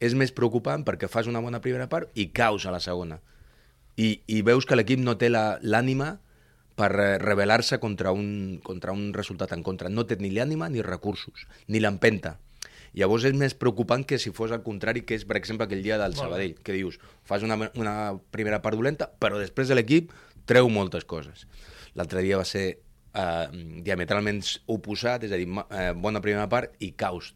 és 0.00 0.14
més 0.16 0.32
preocupant 0.32 0.84
perquè 0.86 1.08
fas 1.12 1.28
una 1.30 1.42
bona 1.44 1.60
primera 1.64 1.88
part 1.92 2.10
i 2.18 2.30
caus 2.34 2.66
a 2.66 2.72
la 2.74 2.80
segona. 2.80 3.20
I, 4.00 4.20
i 4.32 4.40
veus 4.46 4.64
que 4.66 4.76
l'equip 4.78 5.00
no 5.02 5.16
té 5.20 5.28
la- 5.28 5.58
l'ànima 5.62 6.14
per 6.78 6.90
eh, 6.96 7.08
rebel·lar-se 7.20 7.76
contra, 7.82 8.12
un, 8.16 8.60
contra 8.64 8.94
un 8.96 9.10
resultat 9.12 9.52
en 9.52 9.62
contra. 9.66 9.90
No 9.92 10.06
té 10.08 10.16
ni 10.16 10.30
l'ànima 10.32 10.70
ni 10.72 10.80
recursos, 10.86 11.44
ni 11.68 11.82
l'empenta. 11.82 12.38
Llavors 12.96 13.22
és 13.28 13.36
més 13.38 13.52
preocupant 13.54 14.02
que 14.08 14.16
si 14.18 14.32
fos 14.34 14.50
al 14.50 14.64
contrari, 14.64 15.04
que 15.06 15.14
és, 15.14 15.26
per 15.28 15.36
exemple, 15.38 15.68
aquell 15.68 15.84
dia 15.84 15.98
del. 16.00 16.16
Sabadell, 16.18 16.56
que 16.64 16.74
dius, 16.74 16.96
fas 17.28 17.44
una, 17.46 17.58
una 17.78 17.92
primera 18.34 18.62
part 18.64 18.74
dolenta, 18.80 19.10
però 19.20 19.38
després 19.38 19.68
de 19.70 19.76
l'equip 19.78 20.10
treu 20.50 20.66
moltes 20.72 21.04
coses. 21.04 21.44
L'altre 21.94 22.24
dia 22.24 22.40
va 22.40 22.46
ser 22.48 22.80
eh, 23.14 23.46
diametralment 23.86 24.42
oposat, 24.70 25.24
és 25.24 25.32
a 25.32 25.40
dir, 25.40 25.48
eh, 25.70 25.92
bona 25.94 26.22
primera 26.24 26.48
part 26.48 26.74
i 26.80 26.92
caos. 26.92 27.34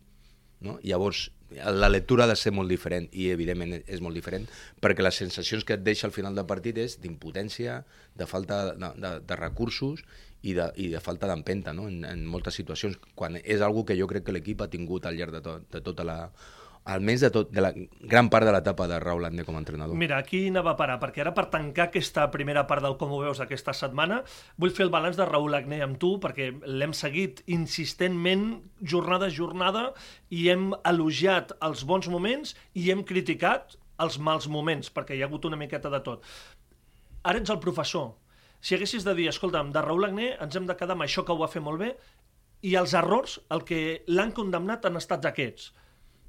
No? 0.64 0.78
Llavors, 0.82 1.30
la 1.50 1.88
lectura 1.88 2.24
ha 2.24 2.30
de 2.30 2.36
ser 2.36 2.52
molt 2.52 2.70
diferent, 2.72 3.08
i 3.12 3.28
evidentment 3.30 3.76
és 3.86 4.00
molt 4.00 4.16
diferent, 4.16 4.46
perquè 4.82 5.04
les 5.04 5.18
sensacions 5.20 5.64
que 5.64 5.76
et 5.76 5.84
deixa 5.84 6.06
al 6.08 6.14
final 6.14 6.34
del 6.34 6.46
partit 6.46 6.78
és 6.78 6.98
d'impotència, 7.00 7.82
de 8.14 8.26
falta 8.26 8.60
de, 8.72 8.90
de, 8.98 9.12
de 9.20 9.36
recursos 9.36 10.02
i 10.42 10.54
de, 10.56 10.70
i 10.76 10.88
de 10.92 11.00
falta 11.00 11.28
d'empenta 11.30 11.72
no? 11.72 11.88
en, 11.88 12.02
en 12.08 12.24
moltes 12.26 12.58
situacions, 12.60 12.98
quan 13.14 13.38
és 13.42 13.62
algo 13.62 13.84
que 13.84 13.96
jo 13.98 14.08
crec 14.10 14.26
que 14.26 14.34
l'equip 14.34 14.62
ha 14.62 14.70
tingut 14.72 15.06
al 15.06 15.16
llarg 15.18 15.38
de, 15.38 15.42
tot, 15.44 15.68
de 15.72 15.82
tota 15.84 16.06
la 16.06 16.18
almenys 16.84 17.22
de, 17.24 17.30
tot, 17.32 17.50
de 17.52 17.62
la 17.64 17.70
gran 17.74 18.28
part 18.32 18.44
de 18.44 18.52
l'etapa 18.52 18.86
de 18.90 18.98
Raúl 19.00 19.24
Andé 19.24 19.44
com 19.46 19.56
a 19.56 19.60
entrenador. 19.62 19.96
Mira, 19.96 20.18
aquí 20.20 20.42
anava 20.50 20.74
a 20.74 20.78
parar, 20.78 20.98
perquè 21.00 21.22
ara 21.24 21.32
per 21.36 21.46
tancar 21.52 21.88
aquesta 21.88 22.26
primera 22.32 22.66
part 22.68 22.84
del 22.84 22.96
Com 23.00 23.14
ho 23.16 23.20
veus 23.22 23.40
aquesta 23.40 23.72
setmana, 23.76 24.20
vull 24.60 24.72
fer 24.74 24.84
el 24.86 24.92
balanç 24.92 25.16
de 25.16 25.26
Raúl 25.28 25.56
Agné 25.56 25.80
amb 25.84 25.96
tu, 26.00 26.14
perquè 26.20 26.50
l'hem 26.68 26.92
seguit 26.96 27.40
insistentment, 27.46 28.44
jornada 28.80 29.30
a 29.30 29.32
jornada, 29.32 29.86
i 30.28 30.50
hem 30.52 30.72
elogiat 30.84 31.54
els 31.64 31.86
bons 31.88 32.10
moments 32.12 32.52
i 32.74 32.90
hem 32.92 33.04
criticat 33.08 33.78
els 34.04 34.18
mals 34.18 34.50
moments, 34.50 34.90
perquè 34.92 35.16
hi 35.16 35.22
ha 35.22 35.30
hagut 35.30 35.46
una 35.48 35.60
miqueta 35.60 35.92
de 35.92 36.02
tot. 36.04 36.26
Ara 37.24 37.40
ets 37.40 37.52
el 37.52 37.62
professor. 37.64 38.12
Si 38.64 38.76
haguessis 38.76 39.04
de 39.04 39.14
dir, 39.16 39.30
escolta'm, 39.30 39.72
de 39.72 39.80
Raül 39.84 40.04
Agné 40.10 40.34
ens 40.40 40.56
hem 40.56 40.68
de 40.68 40.76
quedar 40.76 40.98
amb 40.98 41.06
això 41.06 41.24
que 41.24 41.32
ho 41.32 41.40
va 41.40 41.48
fer 41.52 41.62
molt 41.64 41.80
bé 41.80 41.94
i 42.64 42.76
els 42.80 42.94
errors, 42.96 43.38
el 43.52 43.64
que 43.68 43.80
l'han 44.08 44.32
condemnat 44.36 44.84
han 44.88 45.00
estat 45.00 45.24
aquests. 45.28 45.72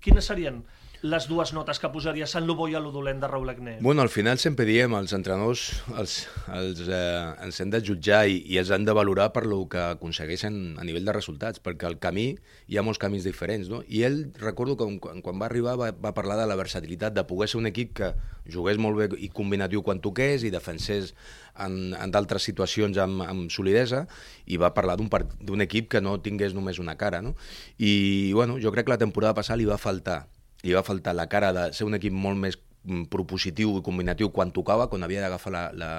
Quines 0.05 0.27
serien 0.29 0.61
les 1.01 1.27
dues 1.27 1.51
notes 1.53 1.79
que 1.79 1.89
posaries 1.91 2.35
en 2.37 2.47
lo 2.47 2.55
bo 2.55 2.67
i 2.71 2.75
a 2.75 2.81
lo 2.81 2.91
dolent 2.93 3.19
de 3.21 3.27
Raül 3.27 3.49
Agné? 3.49 3.77
Bueno, 3.81 4.01
al 4.01 4.09
final 4.09 4.39
sempre 4.39 4.65
diem, 4.67 4.93
els 4.97 5.13
entrenadors 5.17 5.65
els, 5.97 6.15
els, 6.53 6.81
eh, 6.87 7.45
ens 7.45 7.59
hem 7.61 7.71
de 7.73 7.81
jutjar 7.85 8.25
i, 8.31 8.41
i 8.51 8.59
els 8.61 8.71
han 8.71 8.85
de 8.87 8.95
valorar 8.95 9.31
per 9.35 9.45
lo 9.49 9.63
que 9.71 9.81
aconsegueixen 9.95 10.77
a 10.79 10.85
nivell 10.87 11.05
de 11.05 11.15
resultats, 11.15 11.61
perquè 11.63 11.89
el 11.89 11.97
camí, 12.03 12.27
hi 12.67 12.77
ha 12.77 12.85
molts 12.85 13.01
camins 13.01 13.25
diferents, 13.27 13.69
no? 13.71 13.81
I 13.87 14.05
ell, 14.07 14.19
recordo 14.41 14.77
que 14.79 14.87
quan, 15.01 15.23
quan 15.25 15.41
va 15.41 15.49
arribar 15.49 15.75
va, 15.81 15.91
va 15.91 16.13
parlar 16.17 16.39
de 16.41 16.47
la 16.49 16.59
versatilitat, 16.59 17.15
de 17.15 17.25
poder 17.27 17.49
ser 17.51 17.59
un 17.61 17.69
equip 17.71 17.95
que 17.99 18.13
jugués 18.51 18.77
molt 18.81 18.99
bé 18.99 19.09
i 19.23 19.29
combinatiu 19.33 19.83
quan 19.85 20.01
toqués 20.03 20.45
i 20.45 20.53
defensés 20.53 21.13
en, 21.57 21.95
en 21.97 22.13
d'altres 22.13 22.45
situacions 22.45 22.97
amb, 23.01 23.23
amb 23.25 23.49
solidesa 23.53 24.05
i 24.45 24.59
va 24.61 24.73
parlar 24.75 24.97
d'un 24.99 25.65
equip 25.65 25.89
que 25.91 26.03
no 26.03 26.19
tingués 26.21 26.53
només 26.53 26.79
una 26.79 26.97
cara, 26.99 27.21
no? 27.25 27.35
I, 27.77 28.31
bueno, 28.33 28.59
jo 28.61 28.73
crec 28.75 28.87
que 28.87 28.95
la 28.95 29.01
temporada 29.01 29.35
passada 29.37 29.59
li 29.61 29.69
va 29.69 29.81
faltar 29.81 30.25
li 30.65 30.73
va 30.73 30.83
faltar 30.85 31.13
la 31.15 31.29
cara 31.29 31.53
de 31.53 31.69
ser 31.77 31.85
un 31.87 31.97
equip 31.97 32.13
molt 32.13 32.41
més 32.41 32.57
mm, 32.57 33.07
propositiu 33.13 33.77
i 33.77 33.85
combinatiu 33.85 34.31
quan 34.33 34.53
tocava, 34.55 34.89
quan 34.89 35.05
havia 35.05 35.21
d'agafar 35.23 35.53
la, 35.53 35.63
la, 35.77 35.91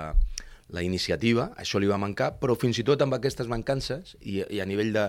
la 0.74 0.82
iniciativa, 0.82 1.52
això 1.62 1.78
li 1.78 1.90
va 1.90 2.00
mancar, 2.02 2.34
però 2.42 2.56
fins 2.58 2.80
i 2.82 2.86
tot 2.86 3.02
amb 3.02 3.14
aquestes 3.14 3.48
mancances 3.50 4.16
i, 4.20 4.40
i 4.42 4.60
a 4.62 4.66
nivell 4.66 4.92
de, 4.96 5.06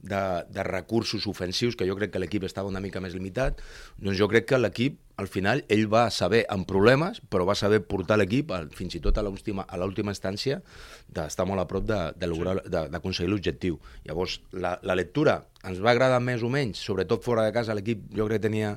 de, 0.00 0.22
de 0.54 0.66
recursos 0.66 1.26
ofensius, 1.26 1.76
que 1.76 1.88
jo 1.88 1.96
crec 1.98 2.14
que 2.14 2.22
l'equip 2.22 2.46
estava 2.46 2.70
una 2.70 2.82
mica 2.82 3.02
més 3.02 3.16
limitat, 3.18 3.60
doncs 3.98 4.18
jo 4.20 4.30
crec 4.30 4.46
que 4.52 4.60
l'equip, 4.60 5.00
al 5.20 5.28
final, 5.28 5.60
ell 5.68 5.84
va 5.92 6.06
saber, 6.14 6.42
amb 6.48 6.64
problemes, 6.68 7.20
però 7.28 7.44
va 7.48 7.54
saber 7.58 7.82
portar 7.84 8.16
l'equip, 8.20 8.50
al- 8.56 8.70
fins 8.72 8.96
i 8.96 9.02
tot 9.04 9.18
a 9.20 9.24
l'última 9.26 10.14
instància, 10.14 10.62
d'estar 11.12 11.46
molt 11.48 11.60
a 11.60 11.66
prop 11.68 11.84
d'aconseguir 11.86 13.28
l'objectiu. 13.30 13.78
Llavors, 14.08 14.38
la, 14.52 14.78
la 14.82 14.96
lectura 14.96 15.42
ens 15.68 15.80
va 15.84 15.92
agradar 15.92 16.20
més 16.24 16.42
o 16.42 16.48
menys, 16.52 16.80
sobretot 16.80 17.24
fora 17.26 17.44
de 17.44 17.52
casa 17.52 17.76
l'equip 17.76 18.08
jo 18.16 18.26
crec 18.26 18.40
que 18.40 18.48
tenia, 18.48 18.74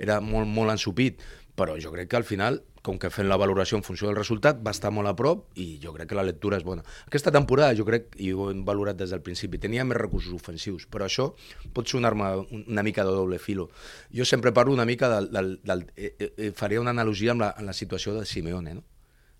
era 0.00 0.20
molt, 0.24 0.48
molt 0.48 0.72
ensupit, 0.72 1.20
però 1.58 1.76
jo 1.76 1.92
crec 1.92 2.08
que 2.08 2.16
al 2.16 2.24
final, 2.24 2.62
com 2.82 2.98
que 2.98 3.10
fent 3.14 3.28
la 3.30 3.36
valoració 3.38 3.76
en 3.78 3.84
funció 3.86 4.08
del 4.08 4.16
resultat, 4.16 4.58
va 4.66 4.72
estar 4.74 4.90
molt 4.90 5.06
a 5.06 5.14
prop 5.14 5.44
i 5.62 5.78
jo 5.82 5.92
crec 5.94 6.08
que 6.10 6.16
la 6.18 6.24
lectura 6.26 6.56
és 6.58 6.64
bona. 6.66 6.82
Aquesta 7.06 7.30
temporada, 7.30 7.76
jo 7.78 7.84
crec, 7.86 8.08
i 8.18 8.32
ho 8.34 8.48
hem 8.50 8.64
valorat 8.66 8.96
des 8.98 9.10
del 9.14 9.20
principi, 9.22 9.60
tenia 9.62 9.84
més 9.86 9.96
recursos 10.00 10.34
ofensius, 10.34 10.88
però 10.90 11.06
això 11.06 11.28
pot 11.72 11.86
sonar-me 11.86 12.32
un- 12.42 12.64
una 12.66 12.82
mica 12.82 13.04
de 13.06 13.10
doble 13.14 13.38
filo. 13.38 13.68
Jo 14.12 14.24
sempre 14.26 14.50
parlo 14.52 14.72
una 14.74 14.84
mica 14.84 15.08
del... 15.08 15.30
del, 15.30 15.60
del 15.62 15.86
eh, 15.96 16.14
eh, 16.18 16.32
eh, 16.36 16.52
faria 16.52 16.80
una 16.80 16.90
analogia 16.90 17.30
amb 17.36 17.40
la, 17.46 17.50
amb 17.56 17.66
la 17.70 17.72
situació 17.72 18.14
de 18.18 18.26
Simeone, 18.26 18.74
no? 18.74 18.82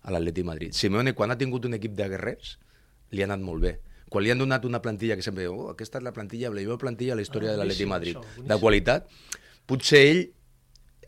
a 0.03 0.11
l'Atleti 0.11 0.43
Madrid. 0.43 0.71
Simeone, 0.75 1.13
quan 1.13 1.31
ha 1.31 1.37
tingut 1.37 1.65
un 1.65 1.73
equip 1.75 1.93
de 1.99 2.07
guerrers, 2.11 2.57
li 3.11 3.21
ha 3.21 3.25
anat 3.27 3.39
molt 3.43 3.61
bé. 3.63 3.73
Quan 4.09 4.23
li 4.23 4.31
han 4.31 4.37
donat 4.39 4.63
una 4.67 4.79
plantilla 4.81 5.15
que 5.15 5.23
sempre 5.25 5.43
diu, 5.43 5.53
oh, 5.57 5.69
aquesta 5.71 5.97
és 5.99 6.03
la 6.03 6.11
plantilla, 6.13 6.49
la 6.51 6.55
millor 6.61 6.77
plantilla 6.77 7.13
a 7.13 7.15
la 7.19 7.23
història 7.23 7.51
Ah, 7.51 7.57
de 7.57 7.63
l'Atleti 7.65 7.85
Madrid, 7.91 8.15
això, 8.15 8.23
boníssim. 8.23 8.47
de 8.51 8.57
qualitat, 8.61 9.07
potser 9.65 10.01
ell 10.09 10.23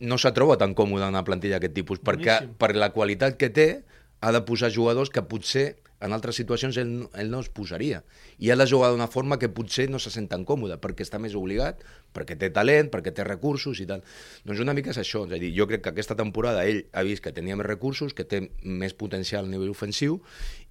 no 0.00 0.18
se 0.18 0.32
troba 0.32 0.56
tan 0.58 0.74
còmode 0.74 1.04
en 1.06 1.14
una 1.14 1.24
plantilla 1.24 1.58
d'aquest 1.58 1.74
tipus, 1.74 2.00
perquè 2.00 2.38
Boníssim. 2.40 2.54
per 2.60 2.74
la 2.76 2.92
qualitat 2.92 3.36
que 3.36 3.50
té 3.50 3.84
ha 4.20 4.32
de 4.32 4.40
posar 4.48 4.70
jugadors 4.72 5.10
que 5.10 5.22
potser 5.22 5.76
en 6.00 6.12
altres 6.12 6.36
situacions 6.36 6.76
ell, 6.76 6.90
no- 6.92 7.10
ell 7.16 7.30
no 7.32 7.38
es 7.40 7.48
posaria. 7.48 8.02
I 8.38 8.50
ha 8.50 8.56
de 8.56 8.66
jugar 8.68 8.90
d'una 8.92 9.06
forma 9.08 9.38
que 9.38 9.48
potser 9.48 9.88
no 9.88 9.98
se 9.98 10.10
sent 10.12 10.28
tan 10.28 10.44
còmode, 10.44 10.76
perquè 10.80 11.00
està 11.06 11.18
més 11.18 11.34
obligat, 11.34 11.80
perquè 12.12 12.36
té 12.36 12.50
talent, 12.52 12.90
perquè 12.92 13.14
té 13.16 13.24
recursos 13.24 13.80
i 13.80 13.86
tal. 13.88 14.02
Doncs 14.44 14.60
una 14.60 14.74
mica 14.76 14.90
és 14.92 14.98
això, 15.00 15.24
és 15.26 15.32
a 15.32 15.40
dir, 15.40 15.54
jo 15.56 15.66
crec 15.66 15.82
que 15.82 15.88
aquesta 15.94 16.14
temporada 16.16 16.66
ell 16.68 16.84
ha 16.92 17.02
vist 17.02 17.24
que 17.24 17.32
tenia 17.32 17.56
més 17.56 17.66
recursos, 17.66 18.12
que 18.12 18.24
té 18.24 18.50
més 18.62 18.92
potencial 18.92 19.44
a 19.44 19.48
nivell 19.48 19.70
ofensiu 19.72 20.20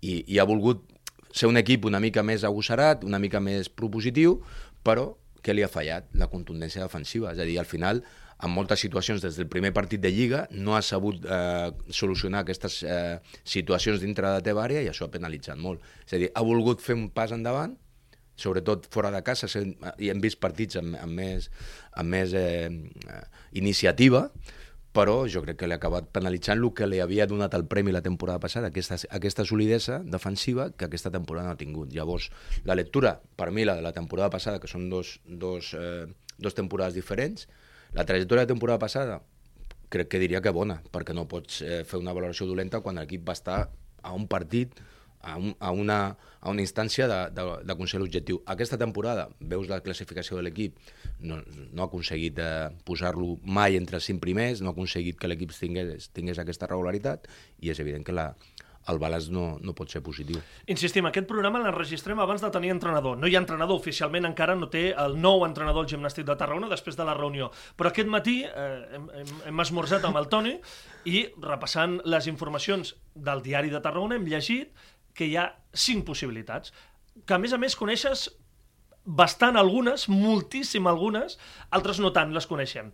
i, 0.01 0.24
i 0.27 0.38
ha 0.38 0.46
volgut 0.46 0.86
ser 1.34 1.50
un 1.50 1.58
equip 1.58 1.86
una 1.86 2.00
mica 2.00 2.22
més 2.24 2.44
agosserat, 2.46 3.03
una 3.03 3.20
mica 3.20 3.39
més 3.41 3.67
propositiu, 3.67 4.41
però 4.86 5.15
què 5.41 5.53
li 5.53 5.63
ha 5.65 5.67
fallat? 5.70 6.05
La 6.13 6.27
contundència 6.27 6.82
defensiva. 6.86 7.34
És 7.34 7.39
a 7.39 7.46
dir, 7.46 7.58
al 7.60 7.65
final, 7.65 8.03
en 8.44 8.51
moltes 8.51 8.82
situacions 8.84 9.22
des 9.24 9.38
del 9.39 9.48
primer 9.48 9.72
partit 9.74 10.01
de 10.04 10.12
Lliga 10.12 10.44
no 10.51 10.75
ha 10.75 10.82
sabut 10.84 11.24
eh, 11.24 11.72
solucionar 11.89 12.44
aquestes 12.44 12.82
eh, 12.84 13.20
situacions 13.48 14.01
dintre 14.04 14.27
de 14.27 14.34
la 14.39 14.44
teva 14.44 14.65
àrea 14.65 14.84
i 14.84 14.89
això 14.92 15.08
ha 15.08 15.13
penalitzat 15.13 15.58
molt. 15.58 15.82
És 16.06 16.13
a 16.18 16.20
dir, 16.20 16.30
ha 16.36 16.44
volgut 16.44 16.84
fer 16.84 16.98
un 17.00 17.08
pas 17.15 17.32
endavant, 17.32 17.77
sobretot 18.36 18.89
fora 18.92 19.12
de 19.12 19.24
casa, 19.24 19.48
sent- 19.48 19.77
i 20.04 20.12
hem 20.12 20.20
vist 20.20 20.42
partits 20.44 20.75
amb, 20.82 20.98
amb 21.00 21.15
més, 21.15 21.50
amb 21.96 22.12
més 22.12 22.34
eh, 22.36 22.68
eh, 22.68 23.22
iniciativa, 23.56 24.27
però 24.96 25.25
jo 25.27 25.42
crec 25.44 25.58
que 25.60 25.68
li 25.68 25.75
ha 25.75 25.80
acabat 25.80 26.08
penalitzant 26.15 26.60
el 26.60 26.70
que 26.75 26.88
li 26.88 27.01
havia 27.04 27.25
donat 27.27 27.56
el 27.58 27.65
premi 27.68 27.92
la 27.92 28.04
temporada 28.04 28.39
passada, 28.39 28.70
aquesta, 28.72 28.96
aquesta 29.12 29.44
solidesa 29.48 30.00
defensiva 30.04 30.70
que 30.72 30.88
aquesta 30.88 31.12
temporada 31.12 31.48
no 31.48 31.56
ha 31.56 31.60
tingut. 31.60 31.92
Llavors, 31.96 32.30
la 32.63 32.75
lectura, 32.75 33.18
per 33.36 33.51
mi, 33.51 33.65
la 33.68 33.75
de 33.75 33.84
la 33.84 33.92
temporada 33.96 34.30
passada, 34.32 34.60
que 34.60 34.72
són 34.72 34.89
dos, 34.89 35.20
dos, 35.24 35.74
eh, 35.75 36.06
dos 36.38 36.56
temporades 36.56 36.96
diferents, 36.96 37.48
la 37.95 38.03
trajectòria 38.03 38.43
de 38.43 38.51
temporada 38.51 38.79
passada 38.79 39.21
crec 39.89 40.09
que 40.11 40.19
diria 40.19 40.41
que 40.43 40.51
bona, 40.51 40.81
perquè 40.91 41.15
no 41.15 41.27
pots 41.31 41.61
eh, 41.63 41.83
fer 41.87 42.01
una 42.01 42.13
valoració 42.15 42.47
dolenta 42.49 42.81
quan 42.83 42.99
l'equip 42.99 43.23
va 43.27 43.35
estar 43.37 43.59
a 44.05 44.13
un 44.13 44.27
partit, 44.27 44.75
a, 45.25 45.37
un, 45.37 45.55
a, 45.59 45.71
una, 45.71 45.99
a 46.41 46.51
una 46.51 46.61
instància 46.61 47.07
d'aconseguir 47.07 48.01
l'objectiu. 48.03 48.41
Aquesta 48.51 48.77
temporada, 48.81 49.29
veus 49.39 49.69
la 49.71 49.79
classificació 49.85 50.37
de 50.37 50.43
l'equip, 50.45 50.77
no, 51.21 51.39
no 51.71 51.85
ha 51.85 51.87
aconseguit 51.87 52.41
eh, 52.43 52.67
posar-lo 52.85 53.37
mai 53.41 53.79
entre 53.79 54.01
els 54.01 54.11
cinc 54.11 54.21
primers, 54.21 54.61
no 54.61 54.73
ha 54.73 54.75
aconseguit 54.75 55.17
que 55.21 55.31
l'equip 55.31 55.55
tingués, 55.55 56.11
tingués 56.13 56.41
aquesta 56.41 56.69
regularitat 56.69 57.29
i 57.63 57.73
és 57.73 57.81
evident 57.81 58.05
que 58.05 58.13
la, 58.13 58.33
el 58.92 59.00
balanç 59.01 59.30
no, 59.34 59.46
no 59.65 59.74
pot 59.77 59.92
ser 59.92 60.01
positiu. 60.06 60.39
Insistim, 60.72 61.08
aquest 61.10 61.27
programa 61.30 61.62
l'enregistrem 61.63 62.20
abans 62.22 62.44
de 62.44 62.51
tenir 62.54 62.72
entrenador. 62.74 63.18
No 63.18 63.30
hi 63.30 63.36
ha 63.38 63.42
entrenador, 63.42 63.80
oficialment 63.82 64.27
encara 64.30 64.56
no 64.58 64.70
té 64.72 64.88
el 64.92 65.18
nou 65.22 65.46
entrenador 65.48 65.86
del 65.86 65.96
gimnàstic 65.96 66.27
de 66.27 66.38
Tarragona 66.38 66.70
després 66.72 66.98
de 67.00 67.08
la 67.08 67.18
reunió. 67.18 67.50
Però 67.77 67.89
aquest 67.92 68.12
matí 68.12 68.42
eh, 68.46 68.68
hem, 68.98 69.10
hem, 69.50 69.63
esmorzat 69.65 70.06
amb 70.06 70.22
el 70.22 70.30
Toni 70.32 70.56
i 71.10 71.25
repassant 71.42 72.00
les 72.06 72.30
informacions 72.32 72.96
del 73.15 73.44
diari 73.46 73.74
de 73.74 73.82
Tarragona 73.82 74.20
hem 74.20 74.30
llegit 74.30 74.74
que 75.15 75.30
hi 75.30 75.38
ha 75.39 75.50
cinc 75.74 76.06
possibilitats, 76.06 76.74
que 77.25 77.38
a 77.38 77.39
més 77.39 77.54
a 77.56 77.62
més 77.62 77.77
coneixes 77.80 78.27
bastant 79.06 79.56
algunes, 79.58 80.08
moltíssim 80.10 80.88
algunes, 80.89 81.38
altres 81.70 82.01
no 82.01 82.12
tant 82.13 82.34
les 82.34 82.48
coneixem. 82.50 82.89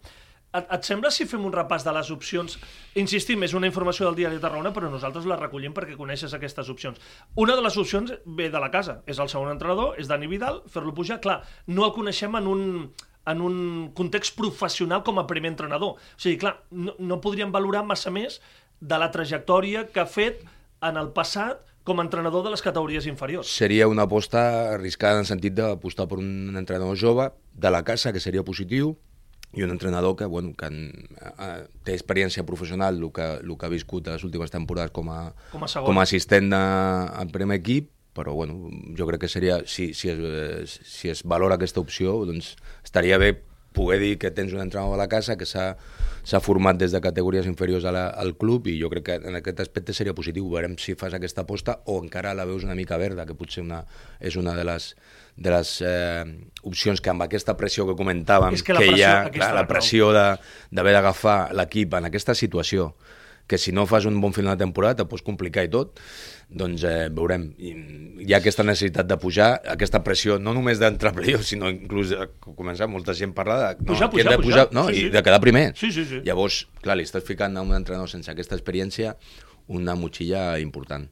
Et, 0.51 0.65
et 0.75 0.87
sembla 0.87 1.11
si 1.15 1.25
fem 1.29 1.43
un 1.47 1.53
repàs 1.55 1.85
de 1.87 1.93
les 1.95 2.09
opcions? 2.11 2.57
Insistim, 2.99 3.43
és 3.47 3.53
una 3.55 3.69
informació 3.69 4.09
del 4.09 4.17
diari 4.19 4.35
de 4.35 4.43
Tarragona, 4.43 4.73
però 4.75 4.89
nosaltres 4.91 5.27
la 5.29 5.37
recollim 5.39 5.75
perquè 5.75 5.95
coneixes 5.99 6.33
aquestes 6.35 6.71
opcions. 6.73 6.99
Una 7.39 7.55
de 7.55 7.63
les 7.63 7.77
opcions 7.79 8.11
ve 8.25 8.49
de 8.51 8.59
la 8.59 8.71
casa, 8.73 8.99
és 9.07 9.21
el 9.23 9.31
segon 9.31 9.53
entrenador, 9.53 9.95
és 10.01 10.11
Dani 10.11 10.27
Vidal, 10.31 10.59
fer-lo 10.71 10.95
pujar, 10.97 11.21
clar, 11.23 11.39
no 11.71 11.87
el 11.87 11.95
coneixem 11.95 12.35
en 12.39 12.49
un, 12.51 12.65
en 13.31 13.43
un 13.47 13.57
context 13.95 14.35
professional 14.35 15.05
com 15.07 15.21
a 15.21 15.27
primer 15.29 15.53
entrenador. 15.53 15.95
O 15.95 16.19
sigui, 16.19 16.39
clar, 16.41 16.57
no, 16.71 16.97
no 16.99 17.21
podríem 17.23 17.53
valorar 17.55 17.85
massa 17.87 18.11
més 18.11 18.41
de 18.81 18.97
la 18.99 19.11
trajectòria 19.13 19.85
que 19.93 20.03
ha 20.03 20.09
fet 20.09 20.41
en 20.81 20.97
el 20.99 21.13
passat 21.15 21.61
com 21.87 22.01
a 22.01 22.03
entrenador 22.05 22.43
de 22.45 22.51
les 22.53 22.61
categories 22.61 23.07
inferiors. 23.09 23.49
Seria 23.49 23.87
una 23.87 24.03
aposta 24.03 24.73
arriscada 24.73 25.15
en 25.15 25.23
el 25.23 25.29
sentit 25.29 25.55
d'apostar 25.57 26.09
per 26.09 26.19
un 26.19 26.59
entrenador 26.59 26.97
jove 26.97 27.29
de 27.53 27.71
la 27.71 27.81
casa, 27.87 28.11
que 28.13 28.21
seria 28.21 28.43
positiu, 28.45 28.97
i 29.53 29.63
un 29.63 29.71
entrenador 29.73 30.15
que, 30.15 30.25
bueno, 30.25 30.53
que 30.55 30.67
eh, 30.71 31.67
té 31.83 31.93
experiència 31.93 32.45
professional, 32.47 32.97
el 33.01 33.11
que, 33.11 33.25
el 33.43 33.55
que 33.57 33.65
ha 33.67 33.71
viscut 33.73 34.07
a 34.07 34.15
les 34.15 34.23
últimes 34.23 34.51
temporades 34.53 34.93
com 34.95 35.09
a, 35.11 35.33
Com 35.51 35.65
a 35.65 35.67
segon. 35.67 35.89
com 35.91 35.99
a 35.99 36.05
assistent 36.07 36.49
de, 36.53 36.61
al 37.21 37.31
primer 37.33 37.59
equip, 37.59 37.89
però 38.15 38.33
bueno, 38.35 38.69
jo 38.97 39.07
crec 39.07 39.21
que 39.25 39.31
seria, 39.31 39.61
si, 39.65 39.93
si, 39.93 40.09
es, 40.11 40.79
si 40.83 41.11
es 41.11 41.23
valora 41.23 41.55
aquesta 41.59 41.79
opció, 41.83 42.21
doncs 42.27 42.55
estaria 42.83 43.17
bé 43.19 43.33
poder 43.73 43.99
dir 44.01 44.17
que 44.19 44.31
tens 44.31 44.51
un 44.53 44.61
entrenador 44.61 44.95
a 44.95 45.03
la 45.03 45.07
casa 45.07 45.37
que 45.37 45.45
s'ha 45.45 45.75
s'ha 46.23 46.37
format 46.39 46.77
des 46.77 46.91
de 46.93 46.99
categories 47.01 47.47
inferiors 47.49 47.83
a 47.83 47.91
la, 47.91 48.03
al 48.09 48.35
club 48.37 48.67
i 48.69 48.75
jo 48.79 48.91
crec 48.91 49.03
que 49.07 49.15
en 49.25 49.35
aquest 49.39 49.59
aspecte 49.63 49.93
seria 49.93 50.13
positiu. 50.13 50.45
Veurem 50.51 50.75
si 50.77 50.93
fas 50.93 51.15
aquesta 51.17 51.41
aposta 51.41 51.79
o 51.89 51.95
encara 52.03 52.35
la 52.37 52.45
veus 52.45 52.63
una 52.63 52.75
mica 52.77 52.97
verda, 53.01 53.25
que 53.25 53.33
potser 53.33 53.63
una, 53.63 53.79
és 54.19 54.35
una 54.37 54.53
de 54.53 54.63
les, 54.67 54.91
de 55.35 55.49
les 55.49 55.71
eh, 55.81 56.25
opcions 56.61 57.01
que 57.01 57.09
amb 57.09 57.25
aquesta 57.25 57.55
pressió 57.57 57.87
que 57.89 57.95
comentàvem, 57.97 58.53
És 58.53 58.61
que 58.61 58.75
la 58.77 58.83
hi 58.83 58.91
pressió- 58.91 59.07
ha 59.07 59.21
aquí 59.31 59.39
clar, 59.39 59.55
la 59.55 59.65
pressió 59.67 60.11
d'haver 60.13 60.93
d'agafar 60.93 61.39
l'equip 61.57 61.97
en 61.97 62.05
aquesta 62.11 62.35
situació, 62.37 62.91
que 63.51 63.59
si 63.59 63.73
no 63.75 63.83
fas 63.89 64.05
un 64.07 64.21
bon 64.23 64.31
final 64.31 64.55
de 64.55 64.63
temporada 64.63 65.01
te 65.01 65.05
pots 65.11 65.23
complicar 65.27 65.65
i 65.67 65.71
tot, 65.73 65.99
doncs 66.47 66.85
eh, 66.87 67.09
veurem. 67.11 67.49
I 67.59 67.73
hi 68.23 68.31
ha 68.33 68.39
aquesta 68.39 68.63
necessitat 68.63 69.09
de 69.09 69.17
pujar, 69.19 69.49
aquesta 69.75 69.99
pressió, 70.05 70.37
no 70.39 70.53
només 70.55 70.79
d'entrar 70.79 71.11
a 71.19 71.41
sinó 71.43 71.69
inclús 71.71 72.13
de 72.15 72.29
començar, 72.47 72.87
molta 72.91 73.15
gent 73.17 73.35
parla 73.35 73.59
de, 73.61 73.83
no, 73.83 73.91
Pujar, 73.91 74.09
pujar, 74.13 74.31
de 74.37 74.39
pujar, 74.43 74.67
pujar. 74.69 74.75
no, 74.75 74.87
Sí, 74.89 74.95
i 74.95 75.05
sí. 75.07 75.13
de 75.13 75.23
quedar 75.27 75.41
primer. 75.43 75.67
Sí, 75.75 75.91
sí, 75.91 76.05
sí. 76.07 76.21
Llavors, 76.23 76.63
clar, 76.81 76.95
li 76.99 77.03
estàs 77.07 77.27
ficant 77.27 77.59
a 77.59 77.63
un 77.67 77.75
entrenador 77.75 78.09
sense 78.11 78.31
aquesta 78.31 78.55
experiència 78.55 79.15
una 79.71 79.95
motxilla 79.95 80.59
important. 80.59 81.09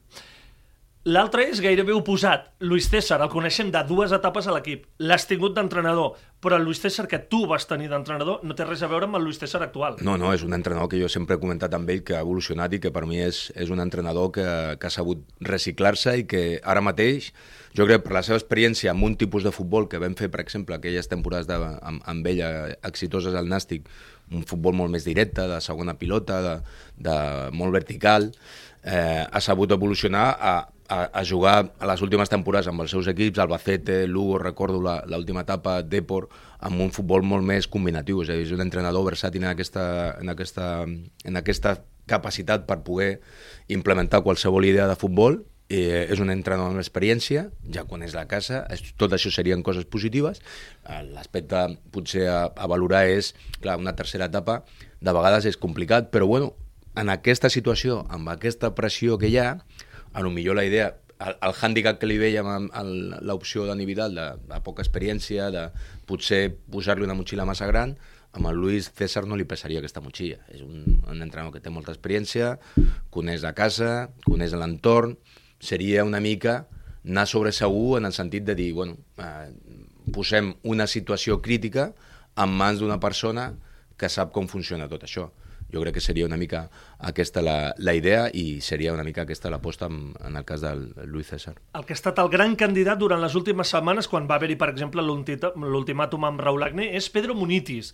L'altre 1.08 1.46
és 1.48 1.62
gairebé 1.64 1.94
oposat. 1.96 2.50
Luis 2.60 2.84
César, 2.92 3.16
el 3.24 3.30
coneixem 3.32 3.70
de 3.72 3.80
dues 3.88 4.12
etapes 4.12 4.44
a 4.44 4.52
l'equip. 4.52 4.82
L'has 5.00 5.24
tingut 5.24 5.54
d'entrenador, 5.56 6.18
però 6.44 6.58
el 6.60 6.66
Luis 6.68 6.82
César 6.82 7.06
que 7.08 7.16
tu 7.24 7.46
vas 7.48 7.64
tenir 7.64 7.86
d'entrenador 7.88 8.42
no 8.44 8.52
té 8.52 8.66
res 8.66 8.82
a 8.84 8.88
veure 8.90 9.06
amb 9.08 9.16
el 9.16 9.24
Luis 9.24 9.38
César 9.40 9.62
actual. 9.64 9.96
No, 10.04 10.18
no, 10.20 10.34
és 10.36 10.42
un 10.44 10.52
entrenador 10.52 10.90
que 10.92 10.98
jo 11.00 11.08
sempre 11.08 11.38
he 11.38 11.40
comentat 11.40 11.72
amb 11.72 11.88
ell 11.88 12.02
que 12.04 12.18
ha 12.18 12.20
evolucionat 12.20 12.74
i 12.76 12.82
que 12.84 12.92
per 12.92 13.06
mi 13.08 13.16
és, 13.24 13.46
és 13.56 13.72
un 13.72 13.80
entrenador 13.80 14.28
que, 14.34 14.44
que 14.76 14.90
ha 14.90 14.92
sabut 14.92 15.22
reciclar-se 15.40 16.18
i 16.20 16.26
que 16.28 16.42
ara 16.60 16.82
mateix, 16.84 17.30
jo 17.72 17.86
crec 17.88 18.04
per 18.04 18.12
la 18.18 18.22
seva 18.26 18.36
experiència 18.36 18.92
amb 18.92 19.06
un 19.08 19.16
tipus 19.16 19.46
de 19.46 19.52
futbol 19.56 19.88
que 19.88 20.02
vam 20.02 20.12
fer, 20.18 20.28
per 20.28 20.42
exemple, 20.44 20.76
aquelles 20.76 21.08
temporades 21.08 21.48
de, 21.48 21.56
amb, 21.80 22.02
amb 22.12 22.28
ell 22.28 22.42
eh, 22.44 22.74
exitoses 22.90 23.38
al 23.40 23.48
Nàstic, 23.48 23.88
un 24.36 24.44
futbol 24.44 24.76
molt 24.76 24.92
més 24.92 25.08
directe, 25.08 25.48
de 25.48 25.62
segona 25.64 25.96
pilota, 25.96 26.42
de, 26.44 26.52
de 27.08 27.16
molt 27.56 27.72
vertical, 27.72 28.28
eh, 28.84 29.24
ha 29.24 29.40
sabut 29.40 29.72
evolucionar 29.72 30.26
a, 30.36 30.54
a, 30.90 31.04
a 31.20 31.24
jugar 31.24 31.70
a 31.78 31.86
les 31.86 32.02
últimes 32.02 32.28
temporades 32.28 32.66
amb 32.68 32.82
els 32.82 32.90
seus 32.90 33.06
equips, 33.08 33.38
Albacete, 33.38 34.02
Lugo, 34.10 34.40
recordo 34.42 34.82
l'última 34.82 35.44
etapa, 35.46 35.80
Depor, 35.86 36.26
amb 36.58 36.82
un 36.82 36.90
futbol 36.90 37.22
molt 37.22 37.46
més 37.46 37.70
combinatiu, 37.70 38.24
és 38.24 38.32
a 38.32 38.36
dir, 38.36 38.48
és 38.48 38.54
un 38.56 38.64
entrenador 38.64 39.06
versàtil 39.06 39.46
en 39.46 39.52
aquesta, 39.52 39.84
en 40.18 40.34
aquesta, 40.34 40.66
en 41.24 41.38
aquesta 41.38 41.76
capacitat 42.10 42.66
per 42.66 42.80
poder 42.82 43.20
implementar 43.70 44.24
qualsevol 44.26 44.66
idea 44.66 44.88
de 44.90 44.98
futbol 44.98 45.38
eh, 45.70 46.08
és 46.10 46.18
un 46.18 46.32
entrenador 46.34 46.74
amb 46.74 46.82
experiència, 46.82 47.46
ja 47.70 47.86
coneix 47.86 48.16
la 48.18 48.26
casa, 48.26 48.64
és, 48.74 48.82
tot 48.98 49.14
això 49.14 49.30
serien 49.30 49.62
coses 49.62 49.86
positives. 49.86 50.42
Eh, 50.82 51.04
l'aspecte 51.14 51.62
potser 51.94 52.26
a, 52.26 52.40
a 52.50 52.66
valorar 52.70 53.04
és, 53.12 53.30
clar, 53.62 53.78
una 53.78 53.94
tercera 53.94 54.26
etapa 54.26 54.64
de 54.98 55.14
vegades 55.14 55.46
és 55.46 55.60
complicat, 55.60 56.10
però 56.10 56.26
bueno, 56.26 56.50
en 56.98 57.14
aquesta 57.14 57.48
situació, 57.48 58.02
amb 58.10 58.34
aquesta 58.34 58.74
pressió 58.74 59.16
que 59.22 59.30
hi 59.30 59.38
ha, 59.38 59.52
a 60.12 60.22
lo 60.22 60.30
millor 60.30 60.56
la 60.56 60.64
idea 60.64 60.94
el, 61.20 61.36
el 61.36 61.54
hàndicap 61.54 62.00
que 62.00 62.08
li 62.08 62.16
veiem 62.20 62.48
amb 62.48 62.72
l'opció 63.26 63.66
d'Ani 63.68 63.86
Vidal, 63.88 64.16
de, 64.16 64.26
de 64.48 64.60
poca 64.64 64.84
experiència, 64.84 65.50
de 65.52 65.66
potser 66.08 66.46
posar-li 66.72 67.06
una 67.06 67.16
motxilla 67.18 67.46
massa 67.48 67.68
gran, 67.70 67.94
amb 68.32 68.46
el 68.46 68.60
Luis 68.62 68.90
César 68.96 69.24
no 69.26 69.36
li 69.36 69.46
pesaria 69.48 69.82
aquesta 69.82 70.02
motxilla. 70.02 70.38
És 70.54 70.62
un, 70.64 71.00
un 71.02 71.22
entrenador 71.22 71.52
que 71.56 71.62
té 71.64 71.72
molta 71.72 71.92
experiència, 71.94 72.54
coneix 73.12 73.44
la 73.44 73.54
casa, 73.58 74.10
coneix 74.26 74.54
l'entorn, 74.56 75.16
seria 75.60 76.06
una 76.08 76.22
mica 76.24 76.62
anar 77.00 77.26
sobre 77.28 77.52
segur 77.56 77.98
en 77.98 78.06
el 78.08 78.14
sentit 78.16 78.44
de 78.44 78.54
dir, 78.56 78.70
bueno, 78.76 78.96
eh, 79.20 79.50
posem 80.12 80.54
una 80.68 80.86
situació 80.88 81.40
crítica 81.42 81.90
en 82.40 82.52
mans 82.56 82.80
d'una 82.80 83.00
persona 83.00 83.50
que 84.00 84.08
sap 84.08 84.32
com 84.32 84.48
funciona 84.48 84.88
tot 84.88 85.04
això 85.04 85.28
jo 85.72 85.82
crec 85.82 85.94
que 85.96 86.02
seria 86.04 86.26
una 86.26 86.36
mica 86.36 86.66
aquesta 86.98 87.42
la, 87.42 87.72
la 87.78 87.94
idea 87.94 88.28
i 88.32 88.60
seria 88.60 88.92
una 88.94 89.04
mica 89.06 89.22
aquesta 89.22 89.50
l'aposta 89.50 89.88
en, 89.90 90.12
en 90.26 90.36
el 90.36 90.44
cas 90.44 90.60
del 90.64 90.90
Luis 91.06 91.30
César. 91.30 91.56
El 91.74 91.86
que 91.86 91.94
ha 91.94 91.98
estat 91.98 92.18
el 92.22 92.30
gran 92.32 92.56
candidat 92.58 92.98
durant 93.00 93.20
les 93.22 93.34
últimes 93.38 93.70
setmanes, 93.72 94.08
quan 94.10 94.28
va 94.30 94.36
haver-hi, 94.40 94.56
per 94.60 94.70
exemple, 94.72 95.04
l'ultimàtum 95.04 96.26
amb 96.28 96.42
Raúl 96.42 96.66
Agné, 96.66 96.90
és 96.98 97.10
Pedro 97.12 97.36
Munitis. 97.38 97.92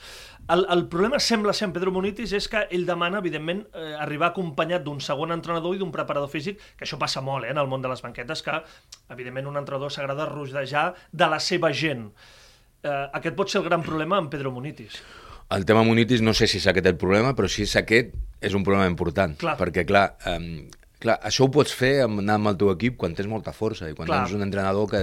El, 0.52 0.66
el 0.72 0.86
problema 0.92 1.20
sembla 1.22 1.54
ser 1.56 1.68
amb 1.68 1.76
Pedro 1.76 1.92
Munitis 1.94 2.32
és 2.36 2.48
que 2.50 2.64
ell 2.70 2.86
demana, 2.88 3.20
evidentment, 3.24 3.64
eh, 3.74 3.92
arribar 4.00 4.30
acompanyat 4.32 4.84
d'un 4.86 5.02
segon 5.04 5.34
entrenador 5.34 5.76
i 5.76 5.82
d'un 5.82 5.92
preparador 5.94 6.30
físic, 6.32 6.62
que 6.78 6.86
això 6.86 6.98
passa 7.00 7.22
molt 7.24 7.46
eh, 7.46 7.52
en 7.54 7.62
el 7.62 7.70
món 7.70 7.84
de 7.84 7.92
les 7.92 8.02
banquetes, 8.04 8.42
que, 8.46 8.58
evidentment, 9.12 9.50
un 9.52 9.60
entrenador 9.62 9.92
s'agrada 9.92 10.28
rodejar 10.30 10.88
de 11.12 11.30
la 11.30 11.40
seva 11.42 11.72
gent. 11.74 12.08
Eh, 12.82 13.06
aquest 13.18 13.36
pot 13.38 13.50
ser 13.50 13.62
el 13.62 13.68
gran 13.70 13.82
problema 13.86 14.20
amb 14.20 14.30
Pedro 14.32 14.52
Munitis. 14.54 15.00
El 15.54 15.64
tema 15.64 15.84
Munitis 15.86 16.24
no 16.26 16.34
sé 16.34 16.48
si 16.50 16.58
és 16.58 16.66
aquest 16.66 16.88
el 16.90 16.98
problema, 16.98 17.34
però 17.38 17.46
si 17.50 17.62
és 17.62 17.76
aquest, 17.78 18.14
és 18.42 18.54
un 18.58 18.64
problema 18.66 18.88
important. 18.90 19.36
Clar. 19.38 19.54
Perquè, 19.60 19.84
clar, 19.86 20.08
um, 20.32 20.66
clar, 21.02 21.20
això 21.28 21.46
ho 21.46 21.52
pots 21.54 21.74
fer 21.76 22.00
amb, 22.02 22.18
anar 22.24 22.40
amb 22.40 22.50
el 22.50 22.58
teu 22.58 22.72
equip 22.72 22.96
quan 22.98 23.14
tens 23.14 23.30
molta 23.30 23.54
força 23.54 23.86
i 23.90 23.94
quan 23.94 24.10
clar. 24.10 24.24
tens 24.24 24.34
un 24.34 24.42
entrenador 24.42 24.90
que 24.90 25.02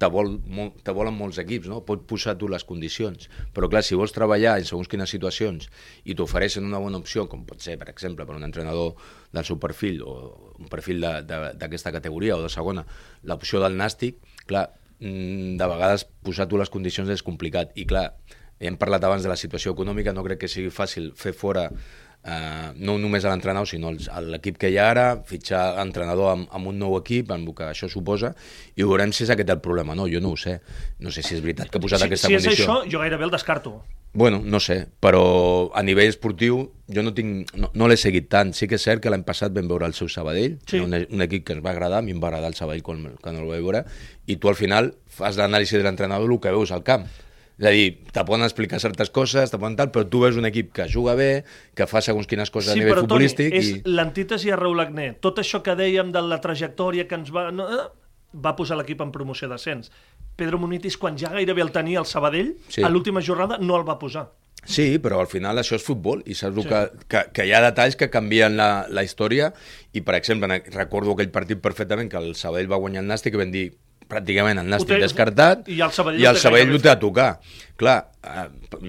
te 0.00 0.08
vol, 0.08 0.30
molt, 0.48 0.78
te 0.84 0.92
vol 0.96 1.10
en 1.10 1.16
molts 1.16 1.38
equips, 1.42 1.68
no? 1.68 1.82
Pot 1.84 2.06
posar 2.08 2.34
tu 2.40 2.48
les 2.48 2.64
condicions. 2.64 3.28
Però, 3.56 3.68
clar, 3.72 3.82
si 3.84 3.96
vols 4.00 4.14
treballar 4.16 4.56
en 4.60 4.68
segons 4.68 4.88
quines 4.88 5.12
situacions 5.12 5.68
i 6.08 6.16
t'ofereixen 6.16 6.64
una 6.64 6.80
bona 6.80 7.00
opció, 7.00 7.26
com 7.28 7.44
pot 7.48 7.60
ser, 7.64 7.76
per 7.80 7.90
exemple, 7.92 8.24
per 8.28 8.36
un 8.36 8.46
entrenador 8.48 8.94
del 9.32 9.48
seu 9.48 9.60
perfil 9.60 10.00
o 10.04 10.14
un 10.56 10.68
perfil 10.72 11.04
d'aquesta 11.04 11.92
categoria 11.92 12.36
o 12.36 12.44
de 12.44 12.52
segona, 12.52 12.86
l'opció 13.28 13.60
del 13.60 13.76
nàstic, 13.80 14.20
clar, 14.48 14.70
mm, 15.00 15.56
de 15.60 15.68
vegades 15.74 16.06
posar 16.24 16.48
tu 16.48 16.60
les 16.60 16.72
condicions 16.72 17.12
és 17.12 17.24
complicat. 17.24 17.76
I, 17.76 17.84
clar, 17.84 18.08
hem 18.60 18.76
parlat 18.76 19.04
abans 19.08 19.24
de 19.24 19.32
la 19.32 19.38
situació 19.40 19.72
econòmica, 19.72 20.12
no 20.12 20.24
crec 20.26 20.44
que 20.44 20.52
sigui 20.52 20.70
fàcil 20.74 21.10
fer 21.16 21.32
fora 21.32 21.68
eh, 22.24 22.72
no 22.76 22.96
només 23.00 23.24
a 23.24 23.32
l'entrenador, 23.32 23.68
sinó 23.68 23.92
l'equip 23.92 24.58
que 24.60 24.70
hi 24.70 24.78
ha 24.78 24.88
ara, 24.92 25.06
fitxar 25.26 25.62
entrenador 25.82 26.34
amb, 26.34 26.50
amb 26.56 26.72
un 26.72 26.80
nou 26.80 26.98
equip, 26.98 27.30
amb 27.32 27.48
el 27.48 27.56
que 27.56 27.70
això 27.70 27.88
suposa, 27.90 28.34
i 28.76 28.84
veurem 28.84 29.14
si 29.16 29.24
és 29.24 29.32
aquest 29.32 29.54
el 29.54 29.62
problema. 29.64 29.96
No, 29.96 30.08
jo 30.10 30.20
no 30.20 30.34
ho 30.34 30.40
sé. 30.40 30.58
No 31.00 31.12
sé 31.14 31.24
si 31.24 31.36
és 31.36 31.44
veritat 31.44 31.70
que 31.70 31.80
ha 31.80 31.86
posat 31.86 32.02
si, 32.02 32.10
aquesta 32.10 32.28
si 32.28 32.36
condició. 32.36 32.56
Si 32.56 32.62
és 32.62 32.68
això, 32.68 32.92
jo 32.92 33.02
gairebé 33.02 33.26
el 33.28 33.34
descarto. 33.34 33.78
Bueno, 34.12 34.40
no 34.42 34.58
sé, 34.58 34.88
però 34.98 35.70
a 35.70 35.84
nivell 35.86 36.10
esportiu 36.10 36.64
jo 36.90 37.02
no, 37.06 37.12
tinc, 37.14 37.52
no, 37.54 37.68
no 37.78 37.86
l'he 37.86 37.96
seguit 38.00 38.26
tant. 38.32 38.50
Sí 38.58 38.66
que 38.66 38.74
és 38.74 38.86
cert 38.88 39.02
que 39.02 39.12
l'any 39.12 39.22
passat 39.26 39.54
vam 39.54 39.70
veure 39.70 39.86
el 39.86 39.94
seu 39.94 40.10
Sabadell, 40.10 40.58
sí. 40.66 40.82
un, 40.82 40.96
un 40.98 41.26
equip 41.26 41.46
que 41.46 41.54
ens 41.54 41.64
va 41.64 41.70
agradar, 41.70 42.02
a 42.02 42.06
mi 42.06 42.16
em 42.16 42.22
va 42.22 42.26
agradar 42.32 42.50
el 42.50 42.58
Sabadell 42.58 42.82
quan, 42.82 43.06
quan 43.22 43.38
el 43.38 43.46
vaig 43.46 43.62
veure, 43.62 43.84
i 44.26 44.36
tu 44.42 44.50
al 44.50 44.58
final 44.58 44.90
fas 45.06 45.38
l'anàlisi 45.38 45.78
de 45.78 45.86
l'entrenador 45.86 46.26
el 46.26 46.42
que 46.42 46.56
veus 46.58 46.74
al 46.74 46.82
camp. 46.82 47.06
És 47.60 47.66
a 47.68 47.72
dir, 47.76 47.88
te 48.08 48.22
poden 48.24 48.46
explicar 48.46 48.80
certes 48.80 49.10
coses, 49.12 49.52
te 49.52 49.58
poden 49.60 49.76
tal, 49.76 49.90
però 49.92 50.06
tu 50.08 50.22
veus 50.22 50.38
un 50.40 50.48
equip 50.48 50.70
que 50.72 50.86
juga 50.88 51.12
bé, 51.18 51.44
que 51.76 51.84
fa 51.86 52.00
segons 52.00 52.28
quines 52.30 52.48
coses 52.48 52.72
sí, 52.72 52.78
a 52.78 52.80
nivell 52.80 52.94
però, 52.94 53.04
futbolístic... 53.04 53.52
Toni, 53.52 53.60
és 53.60 53.72
i... 53.74 53.96
l'antítesi 53.98 54.48
a 54.48 54.56
Raúl 54.56 54.80
Agné. 54.80 55.10
Tot 55.20 55.42
això 55.42 55.60
que 55.64 55.76
dèiem 55.76 56.14
de 56.14 56.24
la 56.24 56.40
trajectòria 56.40 57.04
que 57.10 57.18
ens 57.20 57.28
va... 57.36 57.50
No, 57.52 57.68
eh, 57.68 57.88
va 58.32 58.54
posar 58.56 58.78
l'equip 58.78 59.02
en 59.04 59.12
promoció 59.12 59.48
d'ascens. 59.50 59.90
Pedro 60.40 60.60
Munitis, 60.62 60.96
quan 60.96 61.18
ja 61.20 61.32
gairebé 61.34 61.64
el 61.66 61.72
tenia 61.74 62.00
el 62.00 62.08
Sabadell, 62.08 62.54
sí. 62.68 62.80
a 62.80 62.88
l'última 62.88 63.20
jornada 63.20 63.58
no 63.60 63.76
el 63.76 63.84
va 63.88 63.98
posar. 64.00 64.30
Sí, 64.64 64.98
però 65.00 65.20
al 65.20 65.28
final 65.28 65.60
això 65.60 65.76
és 65.76 65.84
futbol 65.84 66.20
i 66.28 66.36
saps 66.36 66.62
sí. 66.62 66.66
que, 66.68 66.80
que, 67.12 67.22
que 67.36 67.46
hi 67.48 67.52
ha 67.56 67.62
detalls 67.64 67.96
que 67.96 68.10
canvien 68.12 68.56
la, 68.56 68.86
la 68.92 69.04
història 69.04 69.52
i, 69.92 70.02
per 70.04 70.16
exemple, 70.18 70.60
recordo 70.72 71.12
aquell 71.16 71.32
partit 71.32 71.60
perfectament 71.64 72.08
que 72.12 72.20
el 72.20 72.34
Sabadell 72.36 72.70
va 72.70 72.80
guanyar 72.80 73.04
el 73.04 73.08
Nàstic 73.08 73.36
i 73.36 73.40
vam 73.40 73.54
dir 73.54 73.70
pràcticament 74.10 74.60
el 74.62 74.70
Nàstic 74.70 74.96
té, 74.96 75.00
descartat 75.04 75.68
i 75.70 75.80
el 75.84 75.94
Sabadell, 75.94 76.22
i 76.22 76.28
el 76.30 76.40
Sabadell 76.42 76.74
ho 76.74 76.80
té 76.82 76.92
a 76.92 76.98
tocar. 77.00 77.30
Clar, 77.80 77.96
eh, 78.26 78.46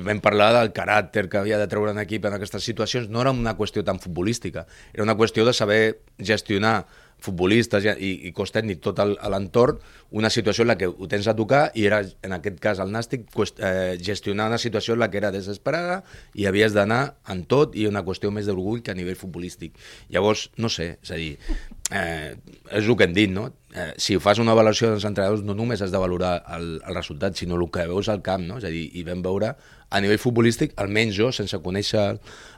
vam 0.07 0.19
parlar 0.23 0.49
del 0.57 0.73
caràcter 0.75 1.27
que 1.31 1.39
havia 1.39 1.60
de 1.62 1.67
treure 1.71 1.93
un 1.95 2.01
equip 2.01 2.25
en 2.27 2.36
aquestes 2.36 2.65
situacions, 2.67 3.07
no 3.10 3.21
era 3.23 3.31
una 3.31 3.55
qüestió 3.57 3.86
tan 3.88 4.01
futbolística, 4.03 4.65
era 4.93 5.05
una 5.05 5.15
qüestió 5.15 5.45
de 5.47 5.53
saber 5.55 5.81
gestionar 6.19 6.86
futbolistes 7.21 7.86
i, 7.93 8.12
i 8.27 8.31
cos 8.36 8.53
tècnic, 8.53 8.81
tot 8.84 8.99
l'entorn, 9.01 9.79
una 10.12 10.31
situació 10.34 10.65
en 10.65 10.71
la 10.73 10.77
que 10.79 10.89
ho 10.89 11.07
tens 11.07 11.29
a 11.29 11.36
tocar 11.38 11.62
i 11.77 11.86
era, 11.88 12.01
en 12.01 12.36
aquest 12.36 12.60
cas, 12.63 12.81
el 12.84 12.91
Nàstic, 12.91 13.29
eh, 13.60 13.97
gestionar 14.03 14.49
una 14.51 14.60
situació 14.60 14.97
en 14.97 15.03
la 15.03 15.10
que 15.12 15.21
era 15.21 15.31
desesperada 15.31 16.01
i 16.36 16.47
havies 16.49 16.75
d'anar 16.75 17.15
en 17.31 17.45
tot 17.45 17.77
i 17.79 17.88
una 17.88 18.03
qüestió 18.07 18.34
més 18.34 18.49
d'orgull 18.49 18.81
que 18.84 18.91
a 18.91 18.97
nivell 18.97 19.19
futbolístic. 19.19 19.77
Llavors, 20.10 20.49
no 20.57 20.69
sé, 20.69 20.97
és 21.03 21.12
a 21.12 21.19
dir, 21.21 21.38
eh, 21.91 22.36
és 22.71 22.88
el 22.88 22.97
que 22.97 23.07
hem 23.07 23.15
dit, 23.15 23.31
no? 23.31 23.51
Eh, 23.71 23.93
si 23.95 24.17
fas 24.19 24.41
una 24.43 24.51
avaluació 24.51 24.89
dels 24.91 25.05
entrenadors 25.07 25.45
no 25.47 25.55
només 25.55 25.81
has 25.81 25.93
de 25.93 26.01
valorar 26.01 26.41
el, 26.57 26.73
el 26.81 26.95
resultat, 26.97 27.38
sinó 27.39 27.55
el 27.55 27.69
que 27.71 27.88
veus 27.88 28.10
al 28.12 28.23
camp, 28.25 28.43
no? 28.49 28.60
És 28.60 28.67
a 28.67 28.73
dir, 28.73 28.89
i 28.99 29.05
vam 29.07 29.23
veure 29.23 29.53
a 29.91 29.99
nivell 30.03 30.19
futbolístic, 30.19 30.75
almenys 30.79 31.15
jo, 31.15 31.31
sense 31.36 31.60
conèixer 31.63 32.03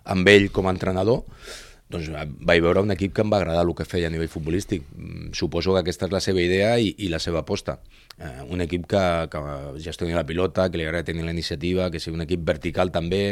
amb 0.10 0.30
ell 0.30 0.49
com 0.54 0.69
a 0.69 0.73
entrenador, 0.73 1.23
doncs 1.91 2.10
vaig 2.48 2.62
veure 2.63 2.82
un 2.82 2.93
equip 2.93 3.13
que 3.13 3.22
em 3.22 3.32
va 3.32 3.39
agradar 3.41 3.65
el 3.65 3.74
que 3.78 3.86
feia 3.86 4.08
a 4.08 4.13
nivell 4.13 4.32
futbolístic. 4.32 4.86
Mm, 4.96 5.34
suposo 5.38 5.76
que 5.76 5.84
aquesta 5.84 6.08
és 6.08 6.13
la 6.15 6.22
seva 6.24 6.41
idea 6.41 6.74
i, 6.80 6.93
i 7.06 7.10
la 7.12 7.19
seva 7.19 7.43
aposta. 7.43 7.78
Eh, 8.17 8.41
un 8.50 8.63
equip 8.65 8.88
que, 8.89 9.04
que 9.30 9.43
gestioni 9.84 10.15
la 10.15 10.26
pilota, 10.26 10.69
que 10.72 10.80
li 10.80 10.88
agrada 10.88 11.10
tenir 11.12 11.26
la 11.28 11.36
iniciativa, 11.36 11.91
que 11.91 12.02
sigui 12.02 12.17
un 12.17 12.26
equip 12.26 12.43
vertical 12.48 12.91
també. 12.93 13.24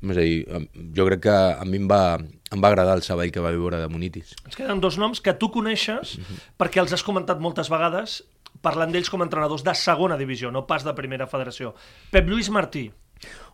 És 0.00 0.16
a 0.16 0.24
dir, 0.24 0.60
jo 0.96 1.06
crec 1.10 1.26
que 1.26 1.36
a 1.60 1.66
mi 1.68 1.82
em 1.82 1.88
va, 1.90 2.16
em 2.16 2.62
va 2.62 2.70
agradar 2.72 2.96
el 2.96 3.04
Sabell 3.04 3.32
que 3.34 3.44
va 3.44 3.52
viure 3.52 3.82
de 3.82 3.88
Munitis. 3.92 4.32
Ens 4.46 4.56
queden 4.56 4.80
dos 4.80 4.96
noms 4.96 5.20
que 5.20 5.36
tu 5.36 5.50
coneixes 5.52 6.16
mhm. 6.16 6.24
-huh. 6.24 6.52
perquè 6.56 6.80
els 6.80 6.92
has 6.92 7.04
comentat 7.04 7.40
moltes 7.40 7.68
vegades 7.68 8.22
parlant 8.62 8.92
d'ells 8.92 9.10
com 9.10 9.22
a 9.22 9.24
entrenadors 9.24 9.64
de 9.64 9.74
segona 9.74 10.16
divisió, 10.20 10.50
no 10.50 10.66
pas 10.66 10.84
de 10.84 10.94
primera 10.94 11.26
federació. 11.26 11.74
Pep 12.10 12.28
Lluís 12.28 12.50
Martí, 12.50 12.90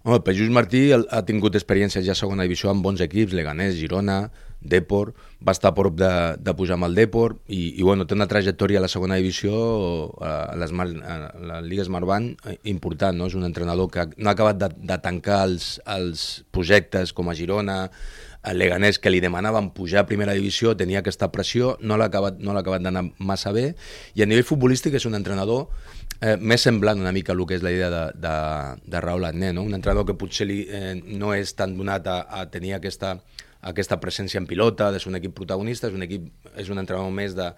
Home, 0.07 0.21
el 0.25 0.37
Just 0.39 0.53
Martí 0.55 0.93
ha 0.95 1.23
tingut 1.27 1.57
experiències 1.59 2.05
ja 2.07 2.15
a 2.15 2.19
segona 2.19 2.45
divisió 2.47 2.71
amb 2.71 2.85
bons 2.85 3.01
equips, 3.03 3.35
Leganés, 3.35 3.75
Girona, 3.75 4.29
Depor, 4.61 5.13
va 5.43 5.55
estar 5.55 5.73
a 5.73 5.77
prop 5.77 5.97
de, 5.99 6.11
de 6.39 6.55
pujar 6.55 6.77
amb 6.77 6.87
el 6.87 6.95
Depor 6.95 7.37
i, 7.47 7.75
i 7.75 7.83
bueno, 7.83 8.07
té 8.07 8.15
una 8.15 8.29
trajectòria 8.31 8.79
a 8.79 8.85
la 8.85 8.91
segona 8.91 9.19
divisió 9.19 9.57
a, 10.23 10.55
les, 10.59 10.71
a 10.73 11.19
la 11.51 11.59
Liga 11.63 11.85
Smartbank 11.87 12.47
eh, 12.47 12.57
important, 12.71 13.19
no? 13.19 13.27
és 13.27 13.35
un 13.35 13.47
entrenador 13.47 13.91
que 13.91 14.07
no 14.17 14.31
ha 14.31 14.37
acabat 14.37 14.63
de, 14.63 14.71
de 14.79 15.01
tancar 15.03 15.43
els, 15.49 15.77
els 15.97 16.27
projectes 16.55 17.13
com 17.17 17.31
a 17.31 17.37
Girona, 17.39 17.81
el 18.47 18.59
Leganés 18.63 19.01
que 19.03 19.11
li 19.11 19.19
demanaven 19.21 19.73
pujar 19.75 20.05
a 20.05 20.09
primera 20.09 20.35
divisió, 20.39 20.77
tenia 20.79 21.03
aquesta 21.03 21.33
pressió, 21.35 21.75
no 21.83 21.99
l'ha 21.99 22.07
acabat, 22.13 22.39
no 22.39 22.55
acabat 22.55 22.85
d'anar 22.85 23.09
massa 23.19 23.51
bé, 23.51 23.73
i 24.15 24.23
a 24.23 24.31
nivell 24.31 24.47
futbolístic 24.47 24.95
és 25.01 25.07
un 25.11 25.19
entrenador 25.19 25.67
eh, 26.21 26.37
més 26.37 26.63
semblant 26.63 27.01
una 27.01 27.13
mica 27.13 27.35
el 27.35 27.45
que 27.47 27.59
és 27.59 27.65
la 27.65 27.73
idea 27.75 27.91
de, 27.93 28.05
de, 28.21 28.37
de 28.87 29.01
Raúl 29.01 29.25
Agné, 29.29 29.53
no? 29.53 29.65
un 29.67 29.75
entrenador 29.75 30.07
que 30.09 30.19
potser 30.19 30.49
li, 30.49 30.63
eh, 30.69 30.95
no 30.95 31.35
és 31.35 31.55
tan 31.59 31.77
donat 31.77 32.07
a, 32.07 32.21
a 32.41 32.47
tenir 32.53 32.77
aquesta 32.77 33.17
aquesta 33.67 33.99
presència 33.99 34.39
en 34.39 34.47
pilota, 34.47 34.93
de 34.93 35.01
ser 35.03 35.11
un 35.11 35.19
equip 35.19 35.35
protagonista, 35.35 35.89
és 35.89 35.97
un 35.97 36.05
equip, 36.07 36.29
és 36.55 36.69
un 36.71 36.79
entrenador 36.79 37.11
més 37.11 37.35
de, 37.35 37.49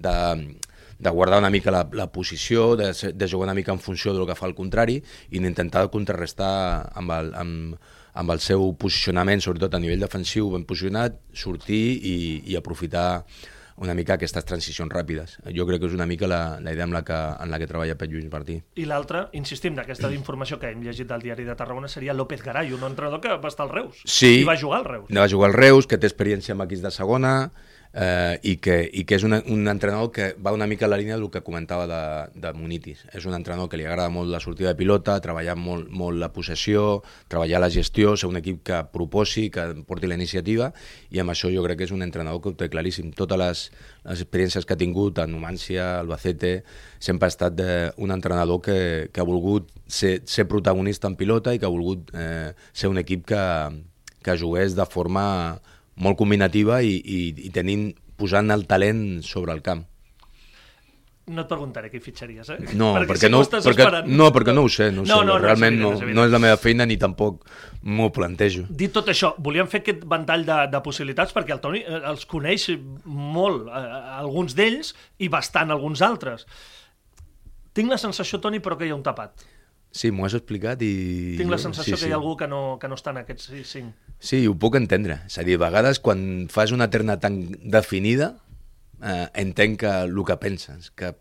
de, 0.00 0.14
de 0.98 1.10
guardar 1.12 1.42
una 1.42 1.50
mica 1.52 1.74
la, 1.74 1.84
la 1.92 2.08
posició, 2.12 2.70
de, 2.78 2.90
de 3.12 3.28
jugar 3.28 3.50
una 3.50 3.56
mica 3.58 3.74
en 3.74 3.82
funció 3.82 4.14
del 4.14 4.26
que 4.26 4.38
fa 4.38 4.48
el 4.48 4.56
contrari 4.56 4.98
i 5.30 5.42
d'intentar 5.42 5.88
contrarrestar 5.92 6.52
amb 6.96 7.12
el, 7.18 7.30
amb, 7.36 7.76
amb 8.18 8.34
el 8.34 8.40
seu 8.42 8.72
posicionament, 8.80 9.44
sobretot 9.44 9.76
a 9.76 9.82
nivell 9.82 10.02
defensiu 10.02 10.50
ben 10.54 10.64
posicionat, 10.68 11.20
sortir 11.36 11.84
i, 12.00 12.16
i 12.48 12.58
aprofitar 12.58 13.08
una 13.80 13.94
mica 13.94 14.16
aquestes 14.18 14.44
transicions 14.44 14.90
ràpides. 14.92 15.36
Jo 15.54 15.66
crec 15.68 15.82
que 15.82 15.88
és 15.90 15.94
una 15.96 16.06
mica 16.06 16.28
la, 16.30 16.58
la 16.60 16.74
idea 16.74 16.86
amb 16.88 16.96
la 16.96 17.04
que, 17.06 17.16
en 17.16 17.52
la 17.52 17.60
que 17.60 17.68
treballa 17.70 17.96
Pep 17.98 18.12
Lluís 18.12 18.28
Martí. 18.32 18.58
I 18.80 18.86
l'altre, 18.90 19.26
insistim, 19.38 19.76
d'aquesta 19.78 20.10
informació 20.14 20.58
que 20.58 20.72
hem 20.72 20.82
llegit 20.84 21.08
del 21.10 21.24
diari 21.24 21.46
de 21.46 21.56
Tarragona, 21.58 21.88
seria 21.88 22.16
López 22.16 22.42
Garay, 22.42 22.72
un 22.74 22.84
entrenador 22.88 23.22
que 23.22 23.36
va 23.38 23.52
estar 23.52 23.66
al 23.66 23.74
Reus. 23.74 24.02
Sí. 24.04 24.40
I 24.42 24.46
va 24.48 24.58
jugar 24.58 24.82
al 24.82 24.88
Reus. 24.90 25.10
Va 25.14 25.28
jugar 25.30 25.52
al 25.52 25.58
Reus, 25.58 25.86
que 25.86 25.98
té 25.98 26.10
experiència 26.10 26.56
amb 26.56 26.66
equips 26.66 26.86
de 26.88 26.94
segona 26.94 27.34
eh, 27.92 28.38
i, 28.42 28.56
que, 28.62 28.78
i 28.92 29.04
que 29.08 29.16
és 29.18 29.24
una, 29.26 29.40
un 29.48 29.68
entrenador 29.70 30.10
que 30.12 30.30
va 30.44 30.52
una 30.52 30.66
mica 30.66 30.86
en 30.86 30.92
la 30.92 30.98
línia 31.00 31.16
del 31.16 31.30
que 31.30 31.42
comentava 31.42 31.86
de, 31.88 32.00
de 32.38 32.52
Munitis. 32.56 33.04
És 33.12 33.26
un 33.26 33.34
entrenador 33.36 33.70
que 33.70 33.80
li 33.80 33.86
agrada 33.86 34.10
molt 34.12 34.30
la 34.32 34.40
sortida 34.40 34.72
de 34.72 34.78
pilota, 34.78 35.18
treballar 35.24 35.56
molt, 35.58 35.88
molt 35.90 36.20
la 36.20 36.30
possessió, 36.32 37.02
treballar 37.28 37.62
la 37.62 37.70
gestió, 37.72 38.16
ser 38.16 38.30
un 38.30 38.40
equip 38.40 38.62
que 38.66 38.82
proposi, 38.92 39.48
que 39.54 39.66
porti 39.88 40.10
la 40.10 40.18
iniciativa, 40.18 40.72
i 41.10 41.22
amb 41.22 41.34
això 41.34 41.52
jo 41.52 41.64
crec 41.66 41.82
que 41.82 41.88
és 41.88 41.94
un 41.94 42.04
entrenador 42.06 42.42
que 42.42 42.52
ho 42.52 42.58
té 42.58 42.70
claríssim. 42.72 43.12
Totes 43.16 43.40
les, 43.40 43.64
les 44.04 44.24
experiències 44.26 44.66
que 44.66 44.76
ha 44.76 44.80
tingut 44.80 45.18
a 45.18 45.26
Numància, 45.30 45.98
Albacete, 46.02 46.62
sempre 46.98 47.28
ha 47.28 47.34
estat 47.34 47.56
de, 47.58 47.70
un 47.96 48.12
entrenador 48.14 48.60
que, 48.62 49.10
que 49.12 49.20
ha 49.20 49.26
volgut 49.26 49.70
ser, 49.86 50.20
ser 50.26 50.48
protagonista 50.50 51.08
en 51.08 51.16
pilota 51.16 51.54
i 51.54 51.60
que 51.60 51.66
ha 51.66 51.72
volgut 51.72 52.12
eh, 52.14 52.52
ser 52.72 52.90
un 52.90 52.98
equip 53.00 53.24
que, 53.28 53.42
que 54.22 54.38
jugués 54.38 54.76
de 54.76 54.86
forma 54.86 55.26
molt 55.98 56.18
combinativa 56.20 56.80
i, 56.82 56.96
i, 56.98 57.20
i 57.48 57.52
tenint, 57.54 57.90
posant 58.18 58.50
el 58.54 58.66
talent 58.70 59.22
sobre 59.26 59.52
el 59.54 59.62
camp. 59.62 59.84
No 61.28 61.42
et 61.44 61.48
preguntaré 61.50 61.90
qui 61.92 61.98
fitxaries, 62.00 62.48
eh? 62.54 62.54
No, 62.72 62.94
perquè, 62.94 63.08
perquè, 63.10 63.26
que 63.26 63.28
no, 63.34 63.42
perquè, 63.44 63.72
esperant. 63.74 64.06
no, 64.16 64.28
perquè 64.32 64.52
no 64.56 64.62
ho 64.64 64.70
sé, 64.72 64.86
no, 64.94 65.02
ho 65.02 65.04
No, 65.04 65.18
sé, 65.18 65.26
no, 65.28 65.34
no, 65.34 65.42
realment 65.42 65.76
no, 65.76 65.90
evident. 65.92 66.14
no 66.16 66.24
és 66.24 66.32
la 66.32 66.40
meva 66.40 66.56
feina 66.56 66.86
ni 66.88 66.96
tampoc 66.96 67.42
m'ho 67.84 68.06
plantejo. 68.16 68.64
Dit 68.70 68.94
tot 68.96 69.10
això, 69.12 69.34
volíem 69.44 69.68
fer 69.68 69.82
aquest 69.82 70.06
ventall 70.08 70.46
de, 70.48 70.56
de 70.72 70.80
possibilitats 70.86 71.36
perquè 71.36 71.52
el 71.52 71.60
Toni 71.60 71.82
eh, 71.84 72.00
els 72.14 72.24
coneix 72.30 72.70
molt, 73.04 73.68
eh, 73.68 73.84
alguns 74.22 74.56
d'ells, 74.56 74.94
i 75.20 75.28
bastant 75.28 75.70
alguns 75.76 76.00
altres. 76.06 76.46
Tinc 77.76 77.92
la 77.92 78.00
sensació, 78.00 78.40
Toni, 78.40 78.62
però 78.64 78.80
que 78.80 78.88
hi 78.88 78.94
ha 78.94 78.96
un 78.96 79.04
tapat. 79.04 79.44
Sí, 79.90 80.10
m'ho 80.12 80.26
has 80.26 80.36
explicat 80.36 80.82
i... 80.84 80.92
Tinc 81.38 81.50
la 81.50 81.58
sensació 81.60 81.94
sí, 81.94 81.96
que 81.96 82.04
sí. 82.04 82.10
hi 82.10 82.14
ha 82.14 82.18
algú 82.18 82.36
que 82.36 82.48
no, 82.50 82.76
que 82.80 82.90
no 82.90 82.98
està 82.98 83.14
en 83.14 83.22
aquests 83.22 83.48
cinc. 83.70 83.94
Sí, 84.20 84.42
ho 84.46 84.54
puc 84.60 84.76
entendre. 84.76 85.22
És 85.26 85.38
a 85.40 85.46
dir, 85.46 85.56
a 85.56 85.64
vegades 85.64 86.02
quan 86.04 86.20
fas 86.52 86.74
una 86.76 86.90
terna 86.92 87.18
tan 87.22 87.40
definida, 87.64 88.34
eh, 89.02 89.26
entenc 89.42 89.80
que 89.84 89.94
el 90.04 90.20
que 90.28 90.36
penses, 90.42 90.90
que 90.90 91.14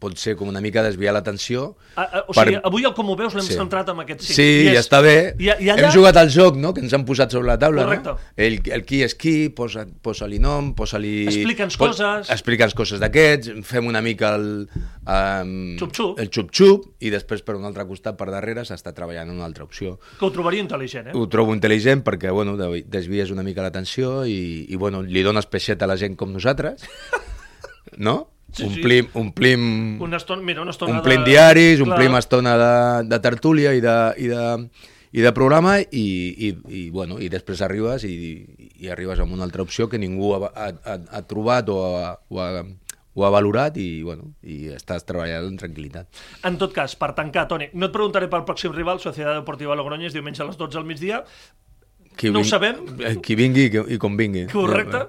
pot 0.00 0.16
ser 0.18 0.34
com 0.38 0.48
una 0.48 0.60
mica 0.64 0.82
desviar 0.82 1.12
l'atenció... 1.16 1.76
Ah, 1.94 2.04
ah, 2.06 2.22
o 2.28 2.32
per- 2.32 2.46
sigui, 2.48 2.60
avui 2.64 2.84
el 2.88 2.94
Com 2.98 3.10
ho 3.10 3.16
veus 3.18 3.34
l'hem 3.36 3.44
Sí. 3.46 3.54
centrat 3.58 3.88
en 3.92 4.00
aquests 4.04 4.26
cinc. 4.30 4.36
Sí, 4.36 4.46
I 4.64 4.72
és- 4.72 4.80
està 4.82 5.00
bé. 5.04 5.34
I, 5.38 5.48
i 5.48 5.68
allà... 5.70 5.88
Hem 5.88 5.94
jugat 5.94 6.16
al 6.20 6.30
joc, 6.32 6.56
no?, 6.56 6.72
que 6.74 6.80
ens 6.84 6.92
han 6.96 7.04
posat 7.08 7.32
sobre 7.32 7.46
la 7.50 7.58
taula, 7.58 7.84
Correcte. 7.84 8.14
no? 8.16 8.32
El, 8.36 8.58
el 8.72 8.84
qui 8.88 9.02
és 9.06 9.14
qui, 9.14 9.48
posa, 9.50 9.86
posa-li 10.02 10.38
nom, 10.42 10.72
posa-li... 10.78 11.26
Explica'ns 11.28 11.76
pos- 11.76 11.96
coses. 11.96 12.30
Explica'ns 12.34 12.74
coses 12.74 13.00
d'aquests, 13.02 13.52
fem 13.68 13.86
una 13.86 14.00
mica 14.04 14.34
el... 14.36 14.68
Um, 15.08 15.76
Xup-xup. 15.80 16.18
El 16.20 16.28
xup-xup, 16.34 16.88
i 17.00 17.10
després 17.14 17.40
per 17.46 17.54
un 17.56 17.64
altre 17.68 17.86
costat, 17.88 18.16
per 18.18 18.28
darrere, 18.32 18.64
s'està 18.68 18.92
treballant 18.96 19.30
una 19.32 19.46
altra 19.46 19.64
opció. 19.64 19.98
Que 20.18 20.26
ho 20.26 20.32
trobaria 20.34 20.60
intel·ligent, 20.64 21.12
eh? 21.12 21.16
Ho 21.16 21.26
trobo 21.32 21.54
intel·ligent 21.56 22.02
perquè, 22.04 22.30
bueno, 22.34 22.56
de- 22.60 22.82
desvies 22.88 23.30
una 23.32 23.42
mica 23.46 23.62
l'atenció 23.64 24.24
i, 24.28 24.66
i, 24.68 24.76
bueno, 24.76 25.00
li 25.02 25.22
dones 25.24 25.46
peixet 25.48 25.80
a 25.82 25.88
la 25.88 25.96
gent 25.96 26.16
com 26.18 26.32
nosaltres, 26.34 26.84
no? 27.96 28.28
Sí, 28.58 28.66
sí. 28.66 28.68
omplim, 28.68 29.08
omplim, 29.14 29.64
Una 30.02 30.18
estona, 30.18 30.42
mira, 30.42 30.62
una 30.62 30.74
estona 30.74 30.98
omplim 30.98 31.24
de... 31.24 31.30
diaris, 31.30 31.78
Clar. 31.78 31.88
omplim 31.88 32.16
estona 32.18 32.56
de, 32.58 32.72
de 33.08 33.18
tertúlia 33.22 33.74
i 33.78 33.82
de, 33.84 33.98
i 34.18 34.30
de, 34.32 34.44
i 35.12 35.24
de 35.24 35.32
programa 35.36 35.78
i, 35.80 35.86
i, 35.94 36.50
i, 36.68 36.82
bueno, 36.90 37.20
i 37.22 37.30
després 37.32 37.62
arribes 37.64 38.04
i, 38.08 38.18
i 38.82 38.90
arribes 38.92 39.22
amb 39.22 39.32
una 39.36 39.46
altra 39.46 39.64
opció 39.64 39.88
que 39.88 40.00
ningú 40.00 40.34
ha, 40.36 40.50
ha, 40.50 40.68
ha, 40.84 40.98
ha 40.98 41.22
trobat 41.30 41.70
o 41.72 41.78
ha, 41.96 42.12
o, 42.28 42.42
ha, 42.42 42.64
o 43.18 43.26
ha 43.26 43.30
valorat 43.34 43.78
i, 43.80 43.88
bueno, 44.06 44.32
i 44.42 44.68
estàs 44.74 45.06
treballant 45.08 45.48
en 45.48 45.56
tranquil·litat. 45.60 46.10
En 46.48 46.58
tot 46.60 46.74
cas, 46.74 46.94
per 46.98 47.14
tancar, 47.18 47.48
Toni, 47.50 47.70
no 47.74 47.88
et 47.88 47.94
preguntaré 47.94 48.28
pel 48.30 48.46
pròxim 48.48 48.74
rival, 48.74 49.00
Societat 49.02 49.40
Deportiva 49.40 49.78
Logroñés, 49.78 50.14
diumenge 50.14 50.44
a 50.44 50.50
les 50.50 50.60
12 50.60 50.78
al 50.78 50.86
migdia, 50.86 51.24
Qui 52.18 52.32
No 52.34 52.40
ho 52.40 52.42
ving- 52.42 52.50
sabem. 52.50 52.76
eh, 53.06 53.16
Qui 53.22 53.36
vingui 53.38 53.68
i, 53.68 53.70
que- 53.70 53.84
i 53.94 53.98
com 54.02 54.16
vingui. 54.18 54.46
correcte. 54.50 55.04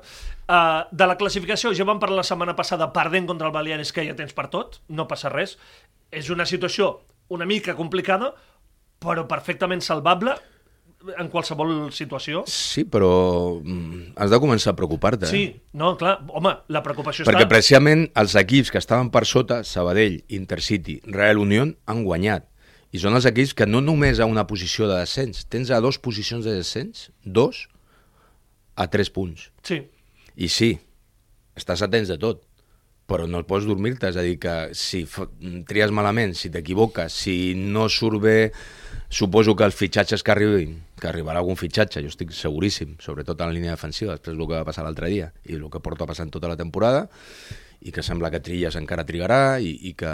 Uh, 0.49 0.85
de 0.91 1.05
la 1.05 1.15
classificació, 1.17 1.73
ja 1.77 1.85
vam 1.85 1.99
parlar 2.01 2.17
la 2.23 2.23
setmana 2.25 2.55
passada 2.57 2.87
perdent 2.93 3.27
contra 3.29 3.47
el 3.49 3.53
Baleares, 3.53 3.91
que 3.93 4.05
ja 4.07 4.15
tens 4.17 4.33
per 4.33 4.47
tot, 4.49 4.79
no 4.89 5.07
passa 5.07 5.29
res. 5.29 5.57
És 6.09 6.29
una 6.33 6.45
situació 6.49 7.01
una 7.29 7.45
mica 7.45 7.75
complicada, 7.77 8.31
però 8.99 9.27
perfectament 9.29 9.81
salvable 9.85 10.33
en 11.17 11.29
qualsevol 11.29 11.93
situació. 11.93 12.41
Sí, 12.49 12.83
però 12.83 13.61
mm, 13.63 14.15
has 14.17 14.31
de 14.33 14.39
començar 14.41 14.73
a 14.73 14.75
preocupar-te. 14.75 15.27
Sí, 15.29 15.43
Eh? 15.53 15.61
no, 15.73 15.93
clar, 15.95 16.17
home, 16.27 16.51
la 16.67 16.81
preocupació 16.83 17.23
Perquè 17.29 17.45
està... 17.45 17.53
precisament 17.53 18.09
els 18.19 18.33
equips 18.35 18.71
que 18.73 18.81
estaven 18.81 19.11
per 19.13 19.25
sota, 19.29 19.61
Sabadell, 19.63 20.23
Intercity, 20.27 20.99
Real 21.05 21.37
Unión, 21.37 21.77
han 21.85 22.03
guanyat. 22.03 22.48
I 22.89 23.01
són 23.01 23.13
els 23.17 23.27
equips 23.29 23.53
que 23.53 23.67
no 23.69 23.83
només 23.85 24.19
a 24.19 24.27
una 24.29 24.47
posició 24.49 24.87
de 24.89 24.97
descens, 25.03 25.43
tens 25.51 25.69
a 25.69 25.81
dos 25.83 25.99
posicions 26.01 26.45
de 26.45 26.55
descens, 26.57 27.09
dos 27.23 27.67
a 28.79 28.87
tres 28.89 29.11
punts. 29.13 29.49
Sí, 29.67 29.83
I 30.39 30.47
sí, 30.49 30.71
estàs 31.59 31.83
atents 31.85 32.09
de 32.09 32.17
tot, 32.21 32.41
però 33.09 33.25
no 33.29 33.41
pots 33.45 33.65
dormir-te, 33.67 34.09
és 34.09 34.17
a 34.17 34.25
dir, 34.25 34.37
que 34.41 34.55
si 34.77 35.03
tries 35.69 35.93
malament, 35.93 36.35
si 36.37 36.51
t'equivoques, 36.53 37.13
si 37.25 37.53
no 37.57 37.87
surt 37.89 38.21
bé, 38.23 38.37
suposo 39.09 39.55
que 39.57 39.65
els 39.65 39.77
fitxatges 39.77 40.23
que 40.23 40.33
arribin, 40.33 40.77
que 41.01 41.09
arribarà 41.09 41.41
algun 41.41 41.57
fitxatge, 41.59 42.03
jo 42.05 42.13
estic 42.13 42.33
seguríssim, 42.37 42.95
sobretot 43.01 43.41
en 43.41 43.49
la 43.49 43.57
línia 43.57 43.73
defensiva, 43.73 44.17
després 44.17 44.37
del 44.37 44.45
que 44.45 44.59
va 44.59 44.67
passar 44.67 44.85
l'altre 44.85 45.09
dia 45.09 45.31
i 45.49 45.57
el 45.57 45.65
que 45.73 45.81
porta 45.81 46.07
passant 46.09 46.31
tota 46.33 46.51
la 46.51 46.57
temporada, 46.59 47.07
i 47.81 47.93
que 47.95 48.03
sembla 48.05 48.29
que 48.29 48.41
Trilles 48.43 48.77
encara 48.77 49.07
trigarà 49.07 49.57
i, 49.63 49.71
i 49.89 49.95
que, 49.97 50.13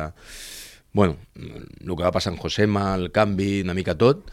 bueno, 0.96 1.18
el 1.36 1.92
que 1.92 2.04
va 2.04 2.14
passar 2.16 2.32
en 2.32 2.40
Josema, 2.40 2.96
el 2.96 3.12
canvi, 3.12 3.60
una 3.68 3.74
mica 3.76 3.98
tot, 4.00 4.30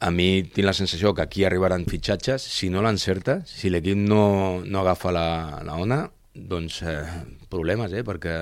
a 0.00 0.08
mi 0.10 0.40
tinc 0.42 0.64
la 0.64 0.72
sensació 0.72 1.12
que 1.12 1.20
aquí 1.20 1.44
arribaran 1.44 1.84
fitxatges, 1.84 2.40
si 2.40 2.70
no 2.72 2.80
l'encerta, 2.80 3.42
si 3.44 3.68
l'equip 3.68 3.98
no, 4.00 4.62
no 4.64 4.80
agafa 4.80 5.12
la, 5.12 5.28
la 5.68 5.76
ona, 5.76 5.98
doncs 6.48 6.82
eh, 6.86 7.02
problemes, 7.50 7.90
eh? 7.96 8.04
perquè 8.06 8.34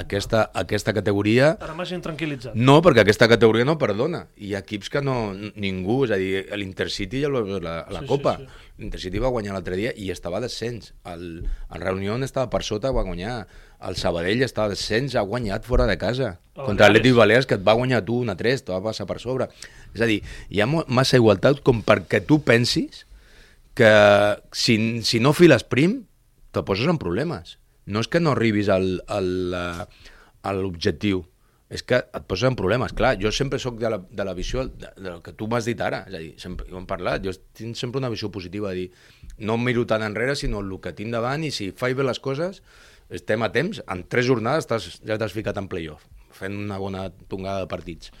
aquesta, 0.00 0.46
aquesta 0.56 0.94
categoria... 0.96 1.50
ara 1.60 1.74
m'hagin 1.76 2.00
tranquil·litzat. 2.04 2.54
No, 2.56 2.78
perquè 2.84 3.02
aquesta 3.04 3.28
categoria 3.28 3.66
no 3.68 3.74
perdona. 3.78 4.24
Hi 4.40 4.54
ha 4.56 4.62
equips 4.64 4.88
que 4.94 5.02
no... 5.04 5.34
Ningú, 5.58 6.00
és 6.06 6.14
a 6.14 6.18
dir, 6.20 6.44
l'Intercity 6.56 7.20
ja 7.24 7.30
lo- 7.32 7.44
la, 7.60 7.82
la 7.90 8.00
Sí, 8.00 8.06
sí, 8.06 8.10
Copa. 8.10 8.36
sí. 8.40 8.46
L'Intercity 8.78 9.18
va 9.20 9.32
guanyar 9.34 9.52
l'altre 9.56 9.76
dia 9.76 9.92
i 9.98 10.08
estava 10.14 10.38
a 10.38 10.44
descens. 10.44 10.92
El, 11.10 11.24
el 11.74 11.82
Reunió 11.82 12.16
estava 12.24 12.48
per 12.52 12.62
sota, 12.64 12.92
va 12.94 13.02
guanyar. 13.04 13.40
El 13.88 13.94
Sabadell 13.98 14.42
estava 14.46 14.70
a 14.70 14.74
descens, 14.74 15.14
ha 15.18 15.22
guanyat 15.26 15.66
fora 15.66 15.86
de 15.90 15.98
casa. 15.98 16.38
El 16.56 16.64
Contra 16.70 16.88
l'Atlètic 16.88 17.14
Balears, 17.18 17.46
que 17.46 17.58
et 17.58 17.66
va 17.66 17.74
guanyar 17.78 18.04
tu 18.06 18.16
una 18.24 18.34
3, 18.38 18.64
te 18.66 18.72
va 18.72 18.80
passar 18.88 19.06
per 19.10 19.18
sobre. 19.22 19.50
És 19.94 20.00
a 20.02 20.08
dir, 20.10 20.20
hi 20.50 20.62
ha 20.62 20.66
massa 20.70 21.18
igualtat 21.20 21.60
com 21.66 21.82
perquè 21.86 22.22
tu 22.26 22.40
pensis 22.46 23.04
que 23.78 23.90
si, 24.50 24.78
si 25.06 25.20
no 25.22 25.30
files 25.34 25.62
prim, 25.62 26.00
te 26.52 26.62
poses 26.66 26.88
en 26.90 27.00
problemes. 27.00 27.58
No 27.88 28.02
és 28.04 28.08
que 28.10 28.20
no 28.20 28.34
arribis 28.34 28.68
al, 28.72 28.98
al, 29.08 29.28
eh, 29.56 30.12
a 30.44 30.54
l'objectiu, 30.56 31.22
és 31.68 31.84
que 31.84 32.00
et 32.00 32.26
poses 32.28 32.48
en 32.48 32.56
problemes. 32.56 32.94
Clar, 32.96 33.14
jo 33.20 33.32
sempre 33.34 33.60
sóc 33.60 33.78
de 33.80 33.90
la, 33.92 33.98
de 34.00 34.24
la 34.24 34.34
visió 34.36 34.64
de, 34.68 35.14
que 35.24 35.34
tu 35.36 35.48
m'has 35.50 35.68
dit 35.68 35.80
ara, 35.84 36.02
és 36.08 36.16
a 36.16 36.22
dir, 36.22 36.34
sempre, 36.40 36.68
ho 36.72 36.80
hem 36.80 36.88
parlat, 36.88 37.24
jo 37.24 37.34
tinc 37.56 37.76
sempre 37.76 38.00
una 38.00 38.12
visió 38.12 38.32
positiva, 38.32 38.72
de 38.72 38.84
dir, 38.84 39.36
no 39.44 39.58
miro 39.60 39.84
tant 39.88 40.04
enrere, 40.04 40.36
sinó 40.36 40.62
el 40.64 40.72
que 40.84 40.94
tinc 40.96 41.12
davant, 41.14 41.44
i 41.44 41.52
si 41.54 41.70
faig 41.76 41.96
bé 41.98 42.06
les 42.08 42.20
coses, 42.24 42.62
estem 43.12 43.44
a 43.44 43.50
temps, 43.52 43.82
en 43.88 44.04
tres 44.08 44.28
jornades 44.28 44.64
estàs, 44.64 44.88
ja 45.04 45.18
t'has 45.20 45.36
ficat 45.36 45.60
en 45.60 45.68
playoff, 45.68 46.04
fent 46.36 46.56
una 46.56 46.80
bona 46.80 47.08
tongada 47.28 47.64
de 47.64 47.70
partits. 47.70 48.12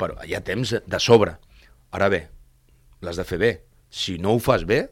Però 0.00 0.16
hi 0.26 0.34
ha 0.34 0.42
temps 0.44 0.74
de 0.84 1.00
sobre. 1.00 1.36
Ara 1.94 2.08
bé, 2.10 2.24
l'has 3.04 3.20
de 3.20 3.24
fer 3.28 3.38
bé. 3.38 3.52
Si 3.94 4.16
no 4.18 4.34
ho 4.34 4.40
fas 4.42 4.64
bé, 4.66 4.88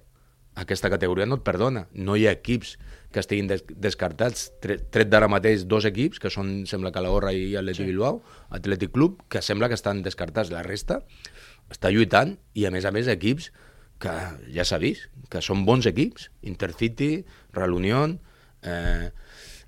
aquesta 0.55 0.91
categoria 0.93 1.27
no 1.27 1.39
et 1.41 1.45
perdona. 1.47 1.87
No 1.95 2.17
hi 2.17 2.27
ha 2.27 2.35
equips 2.37 2.77
que 3.13 3.21
estiguin 3.21 3.49
des 3.49 3.65
descartats, 3.81 4.51
tret, 4.65 4.87
tret 4.93 5.11
d'ara 5.13 5.29
mateix 5.29 5.67
dos 5.69 5.85
equips, 5.89 6.21
que 6.21 6.33
són, 6.33 6.63
sembla, 6.69 6.93
Calahorra 6.93 7.33
i 7.37 7.53
Atleti 7.61 7.83
sí. 7.83 7.89
Bilbao, 7.89 8.23
Atlètic 8.53 8.93
Club, 8.93 9.21
que 9.33 9.43
sembla 9.45 9.69
que 9.69 9.77
estan 9.79 10.03
descartats. 10.05 10.53
La 10.53 10.65
resta 10.65 11.03
està 11.73 11.93
lluitant 11.93 12.37
i, 12.55 12.67
a 12.67 12.73
més 12.75 12.89
a 12.89 12.93
més, 12.93 13.09
equips 13.13 13.51
que 14.03 14.13
ja 14.53 14.67
s'ha 14.67 14.81
vist, 14.83 15.09
que 15.31 15.41
són 15.45 15.65
bons 15.69 15.87
equips, 15.87 16.31
Intercity, 16.49 17.23
Real 17.55 17.77
Unión, 17.77 18.19
eh, 18.67 19.13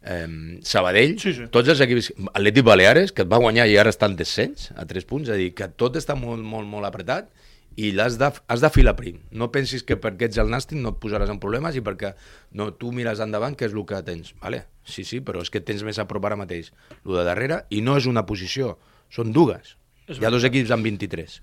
eh, 0.02 0.58
Sabadell, 0.66 1.16
Sí, 1.20 1.32
sí. 1.36 1.46
tots 1.54 1.70
els 1.70 1.80
equips, 1.84 2.10
Atlètic 2.32 2.66
Baleares, 2.66 3.12
que 3.12 3.22
et 3.22 3.30
va 3.30 3.40
guanyar 3.40 3.68
i 3.70 3.78
ara 3.78 3.92
està 3.94 4.10
en 4.10 4.16
descens, 4.18 4.72
a 4.76 4.88
tres 4.90 5.06
punts, 5.06 5.28
és 5.28 5.34
a 5.36 5.38
dir, 5.38 5.52
que 5.54 5.68
tot 5.68 5.96
està 6.00 6.16
molt, 6.18 6.42
molt, 6.42 6.66
molt 6.68 6.88
apretat 6.88 7.30
i 7.76 7.90
l'has 7.92 8.18
de, 8.20 8.30
has 8.48 8.64
de 8.64 8.70
filar 8.70 8.94
prim. 8.98 9.20
No 9.30 9.50
pensis 9.54 9.84
que 9.86 9.98
perquè 10.00 10.28
ets 10.28 10.40
el 10.42 10.52
nàstic 10.52 10.80
no 10.80 10.94
et 10.94 11.00
posaràs 11.02 11.32
en 11.32 11.40
problemes 11.42 11.76
i 11.78 11.82
perquè 11.84 12.14
no, 12.52 12.70
tu 12.78 12.92
mires 12.94 13.22
endavant 13.24 13.56
què 13.58 13.68
és 13.68 13.74
el 13.74 13.86
que 13.88 14.02
tens. 14.06 14.34
Vale? 14.42 14.64
Sí, 14.84 15.06
sí, 15.08 15.20
però 15.24 15.42
és 15.42 15.50
que 15.50 15.64
tens 15.64 15.84
més 15.86 15.98
a 15.98 16.08
prop 16.10 16.24
ara 16.24 16.38
mateix. 16.38 16.72
El 17.04 17.18
de 17.18 17.26
darrere, 17.26 17.64
i 17.70 17.82
no 17.82 17.98
és 18.00 18.06
una 18.10 18.26
posició, 18.28 18.76
són 19.10 19.32
dues. 19.32 19.76
És 20.08 20.20
Hi 20.20 20.28
ha 20.28 20.32
dos 20.32 20.44
equips 20.44 20.74
amb 20.74 20.84
23. 20.84 21.40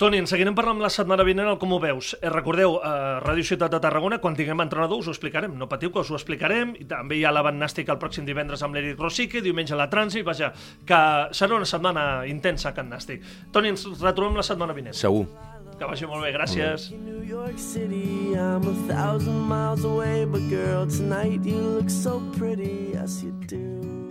Toni, 0.00 0.16
en 0.16 0.24
seguirem 0.24 0.54
parlant 0.56 0.78
la 0.80 0.88
setmana 0.88 1.26
vinent 1.28 1.50
el 1.50 1.58
com 1.60 1.74
ho 1.76 1.78
veus. 1.82 2.14
Eh, 2.22 2.30
recordeu, 2.32 2.78
a 2.80 3.18
Ràdio 3.20 3.44
Ciutat 3.44 3.74
de 3.74 3.82
Tarragona, 3.84 4.16
quan 4.22 4.38
tinguem 4.38 4.62
entrenador 4.64 5.02
us 5.02 5.10
ho 5.10 5.12
explicarem. 5.12 5.58
No 5.60 5.68
patiu 5.68 5.92
que 5.92 6.00
us 6.00 6.08
ho 6.08 6.16
explicarem. 6.16 6.72
I 6.80 6.88
també 6.88 7.18
hi 7.18 7.26
ha 7.28 7.34
l'Avant 7.36 7.60
Nàstic 7.60 7.92
el 7.92 8.00
pròxim 8.00 8.24
divendres 8.24 8.64
amb 8.64 8.78
l'Eric 8.78 8.96
Rosique, 8.96 9.44
diumenge 9.44 9.76
la 9.76 9.90
Trànsit, 9.92 10.24
vaja, 10.24 10.54
que 10.88 11.04
serà 11.36 11.60
una 11.60 11.68
setmana 11.68 12.24
intensa 12.32 12.72
a 12.72 12.76
Can 12.80 12.88
Nàstic. 12.88 13.28
Toni, 13.52 13.76
ens 13.76 13.90
retrobem 14.00 14.40
la 14.40 14.46
setmana 14.54 14.72
vinent. 14.72 14.96
Segur. 14.96 15.26
Que 15.80 15.86
vagi 15.88 16.04
molt 16.04 16.20
bé, 16.20 16.30
gràcies. 16.34 16.90
New 16.92 17.22
York 17.24 17.56
City, 17.56 18.34
I'm 18.36 18.68
a 18.68 18.74
thousand 18.86 19.48
miles 19.48 19.82
away, 19.82 20.26
but 20.26 20.42
girl, 20.50 20.86
tonight 20.86 21.42
you 21.42 21.56
look 21.56 21.88
so 21.88 22.20
pretty, 22.36 22.90
yes 22.92 23.22
you 23.24 23.32
do. 23.48 24.09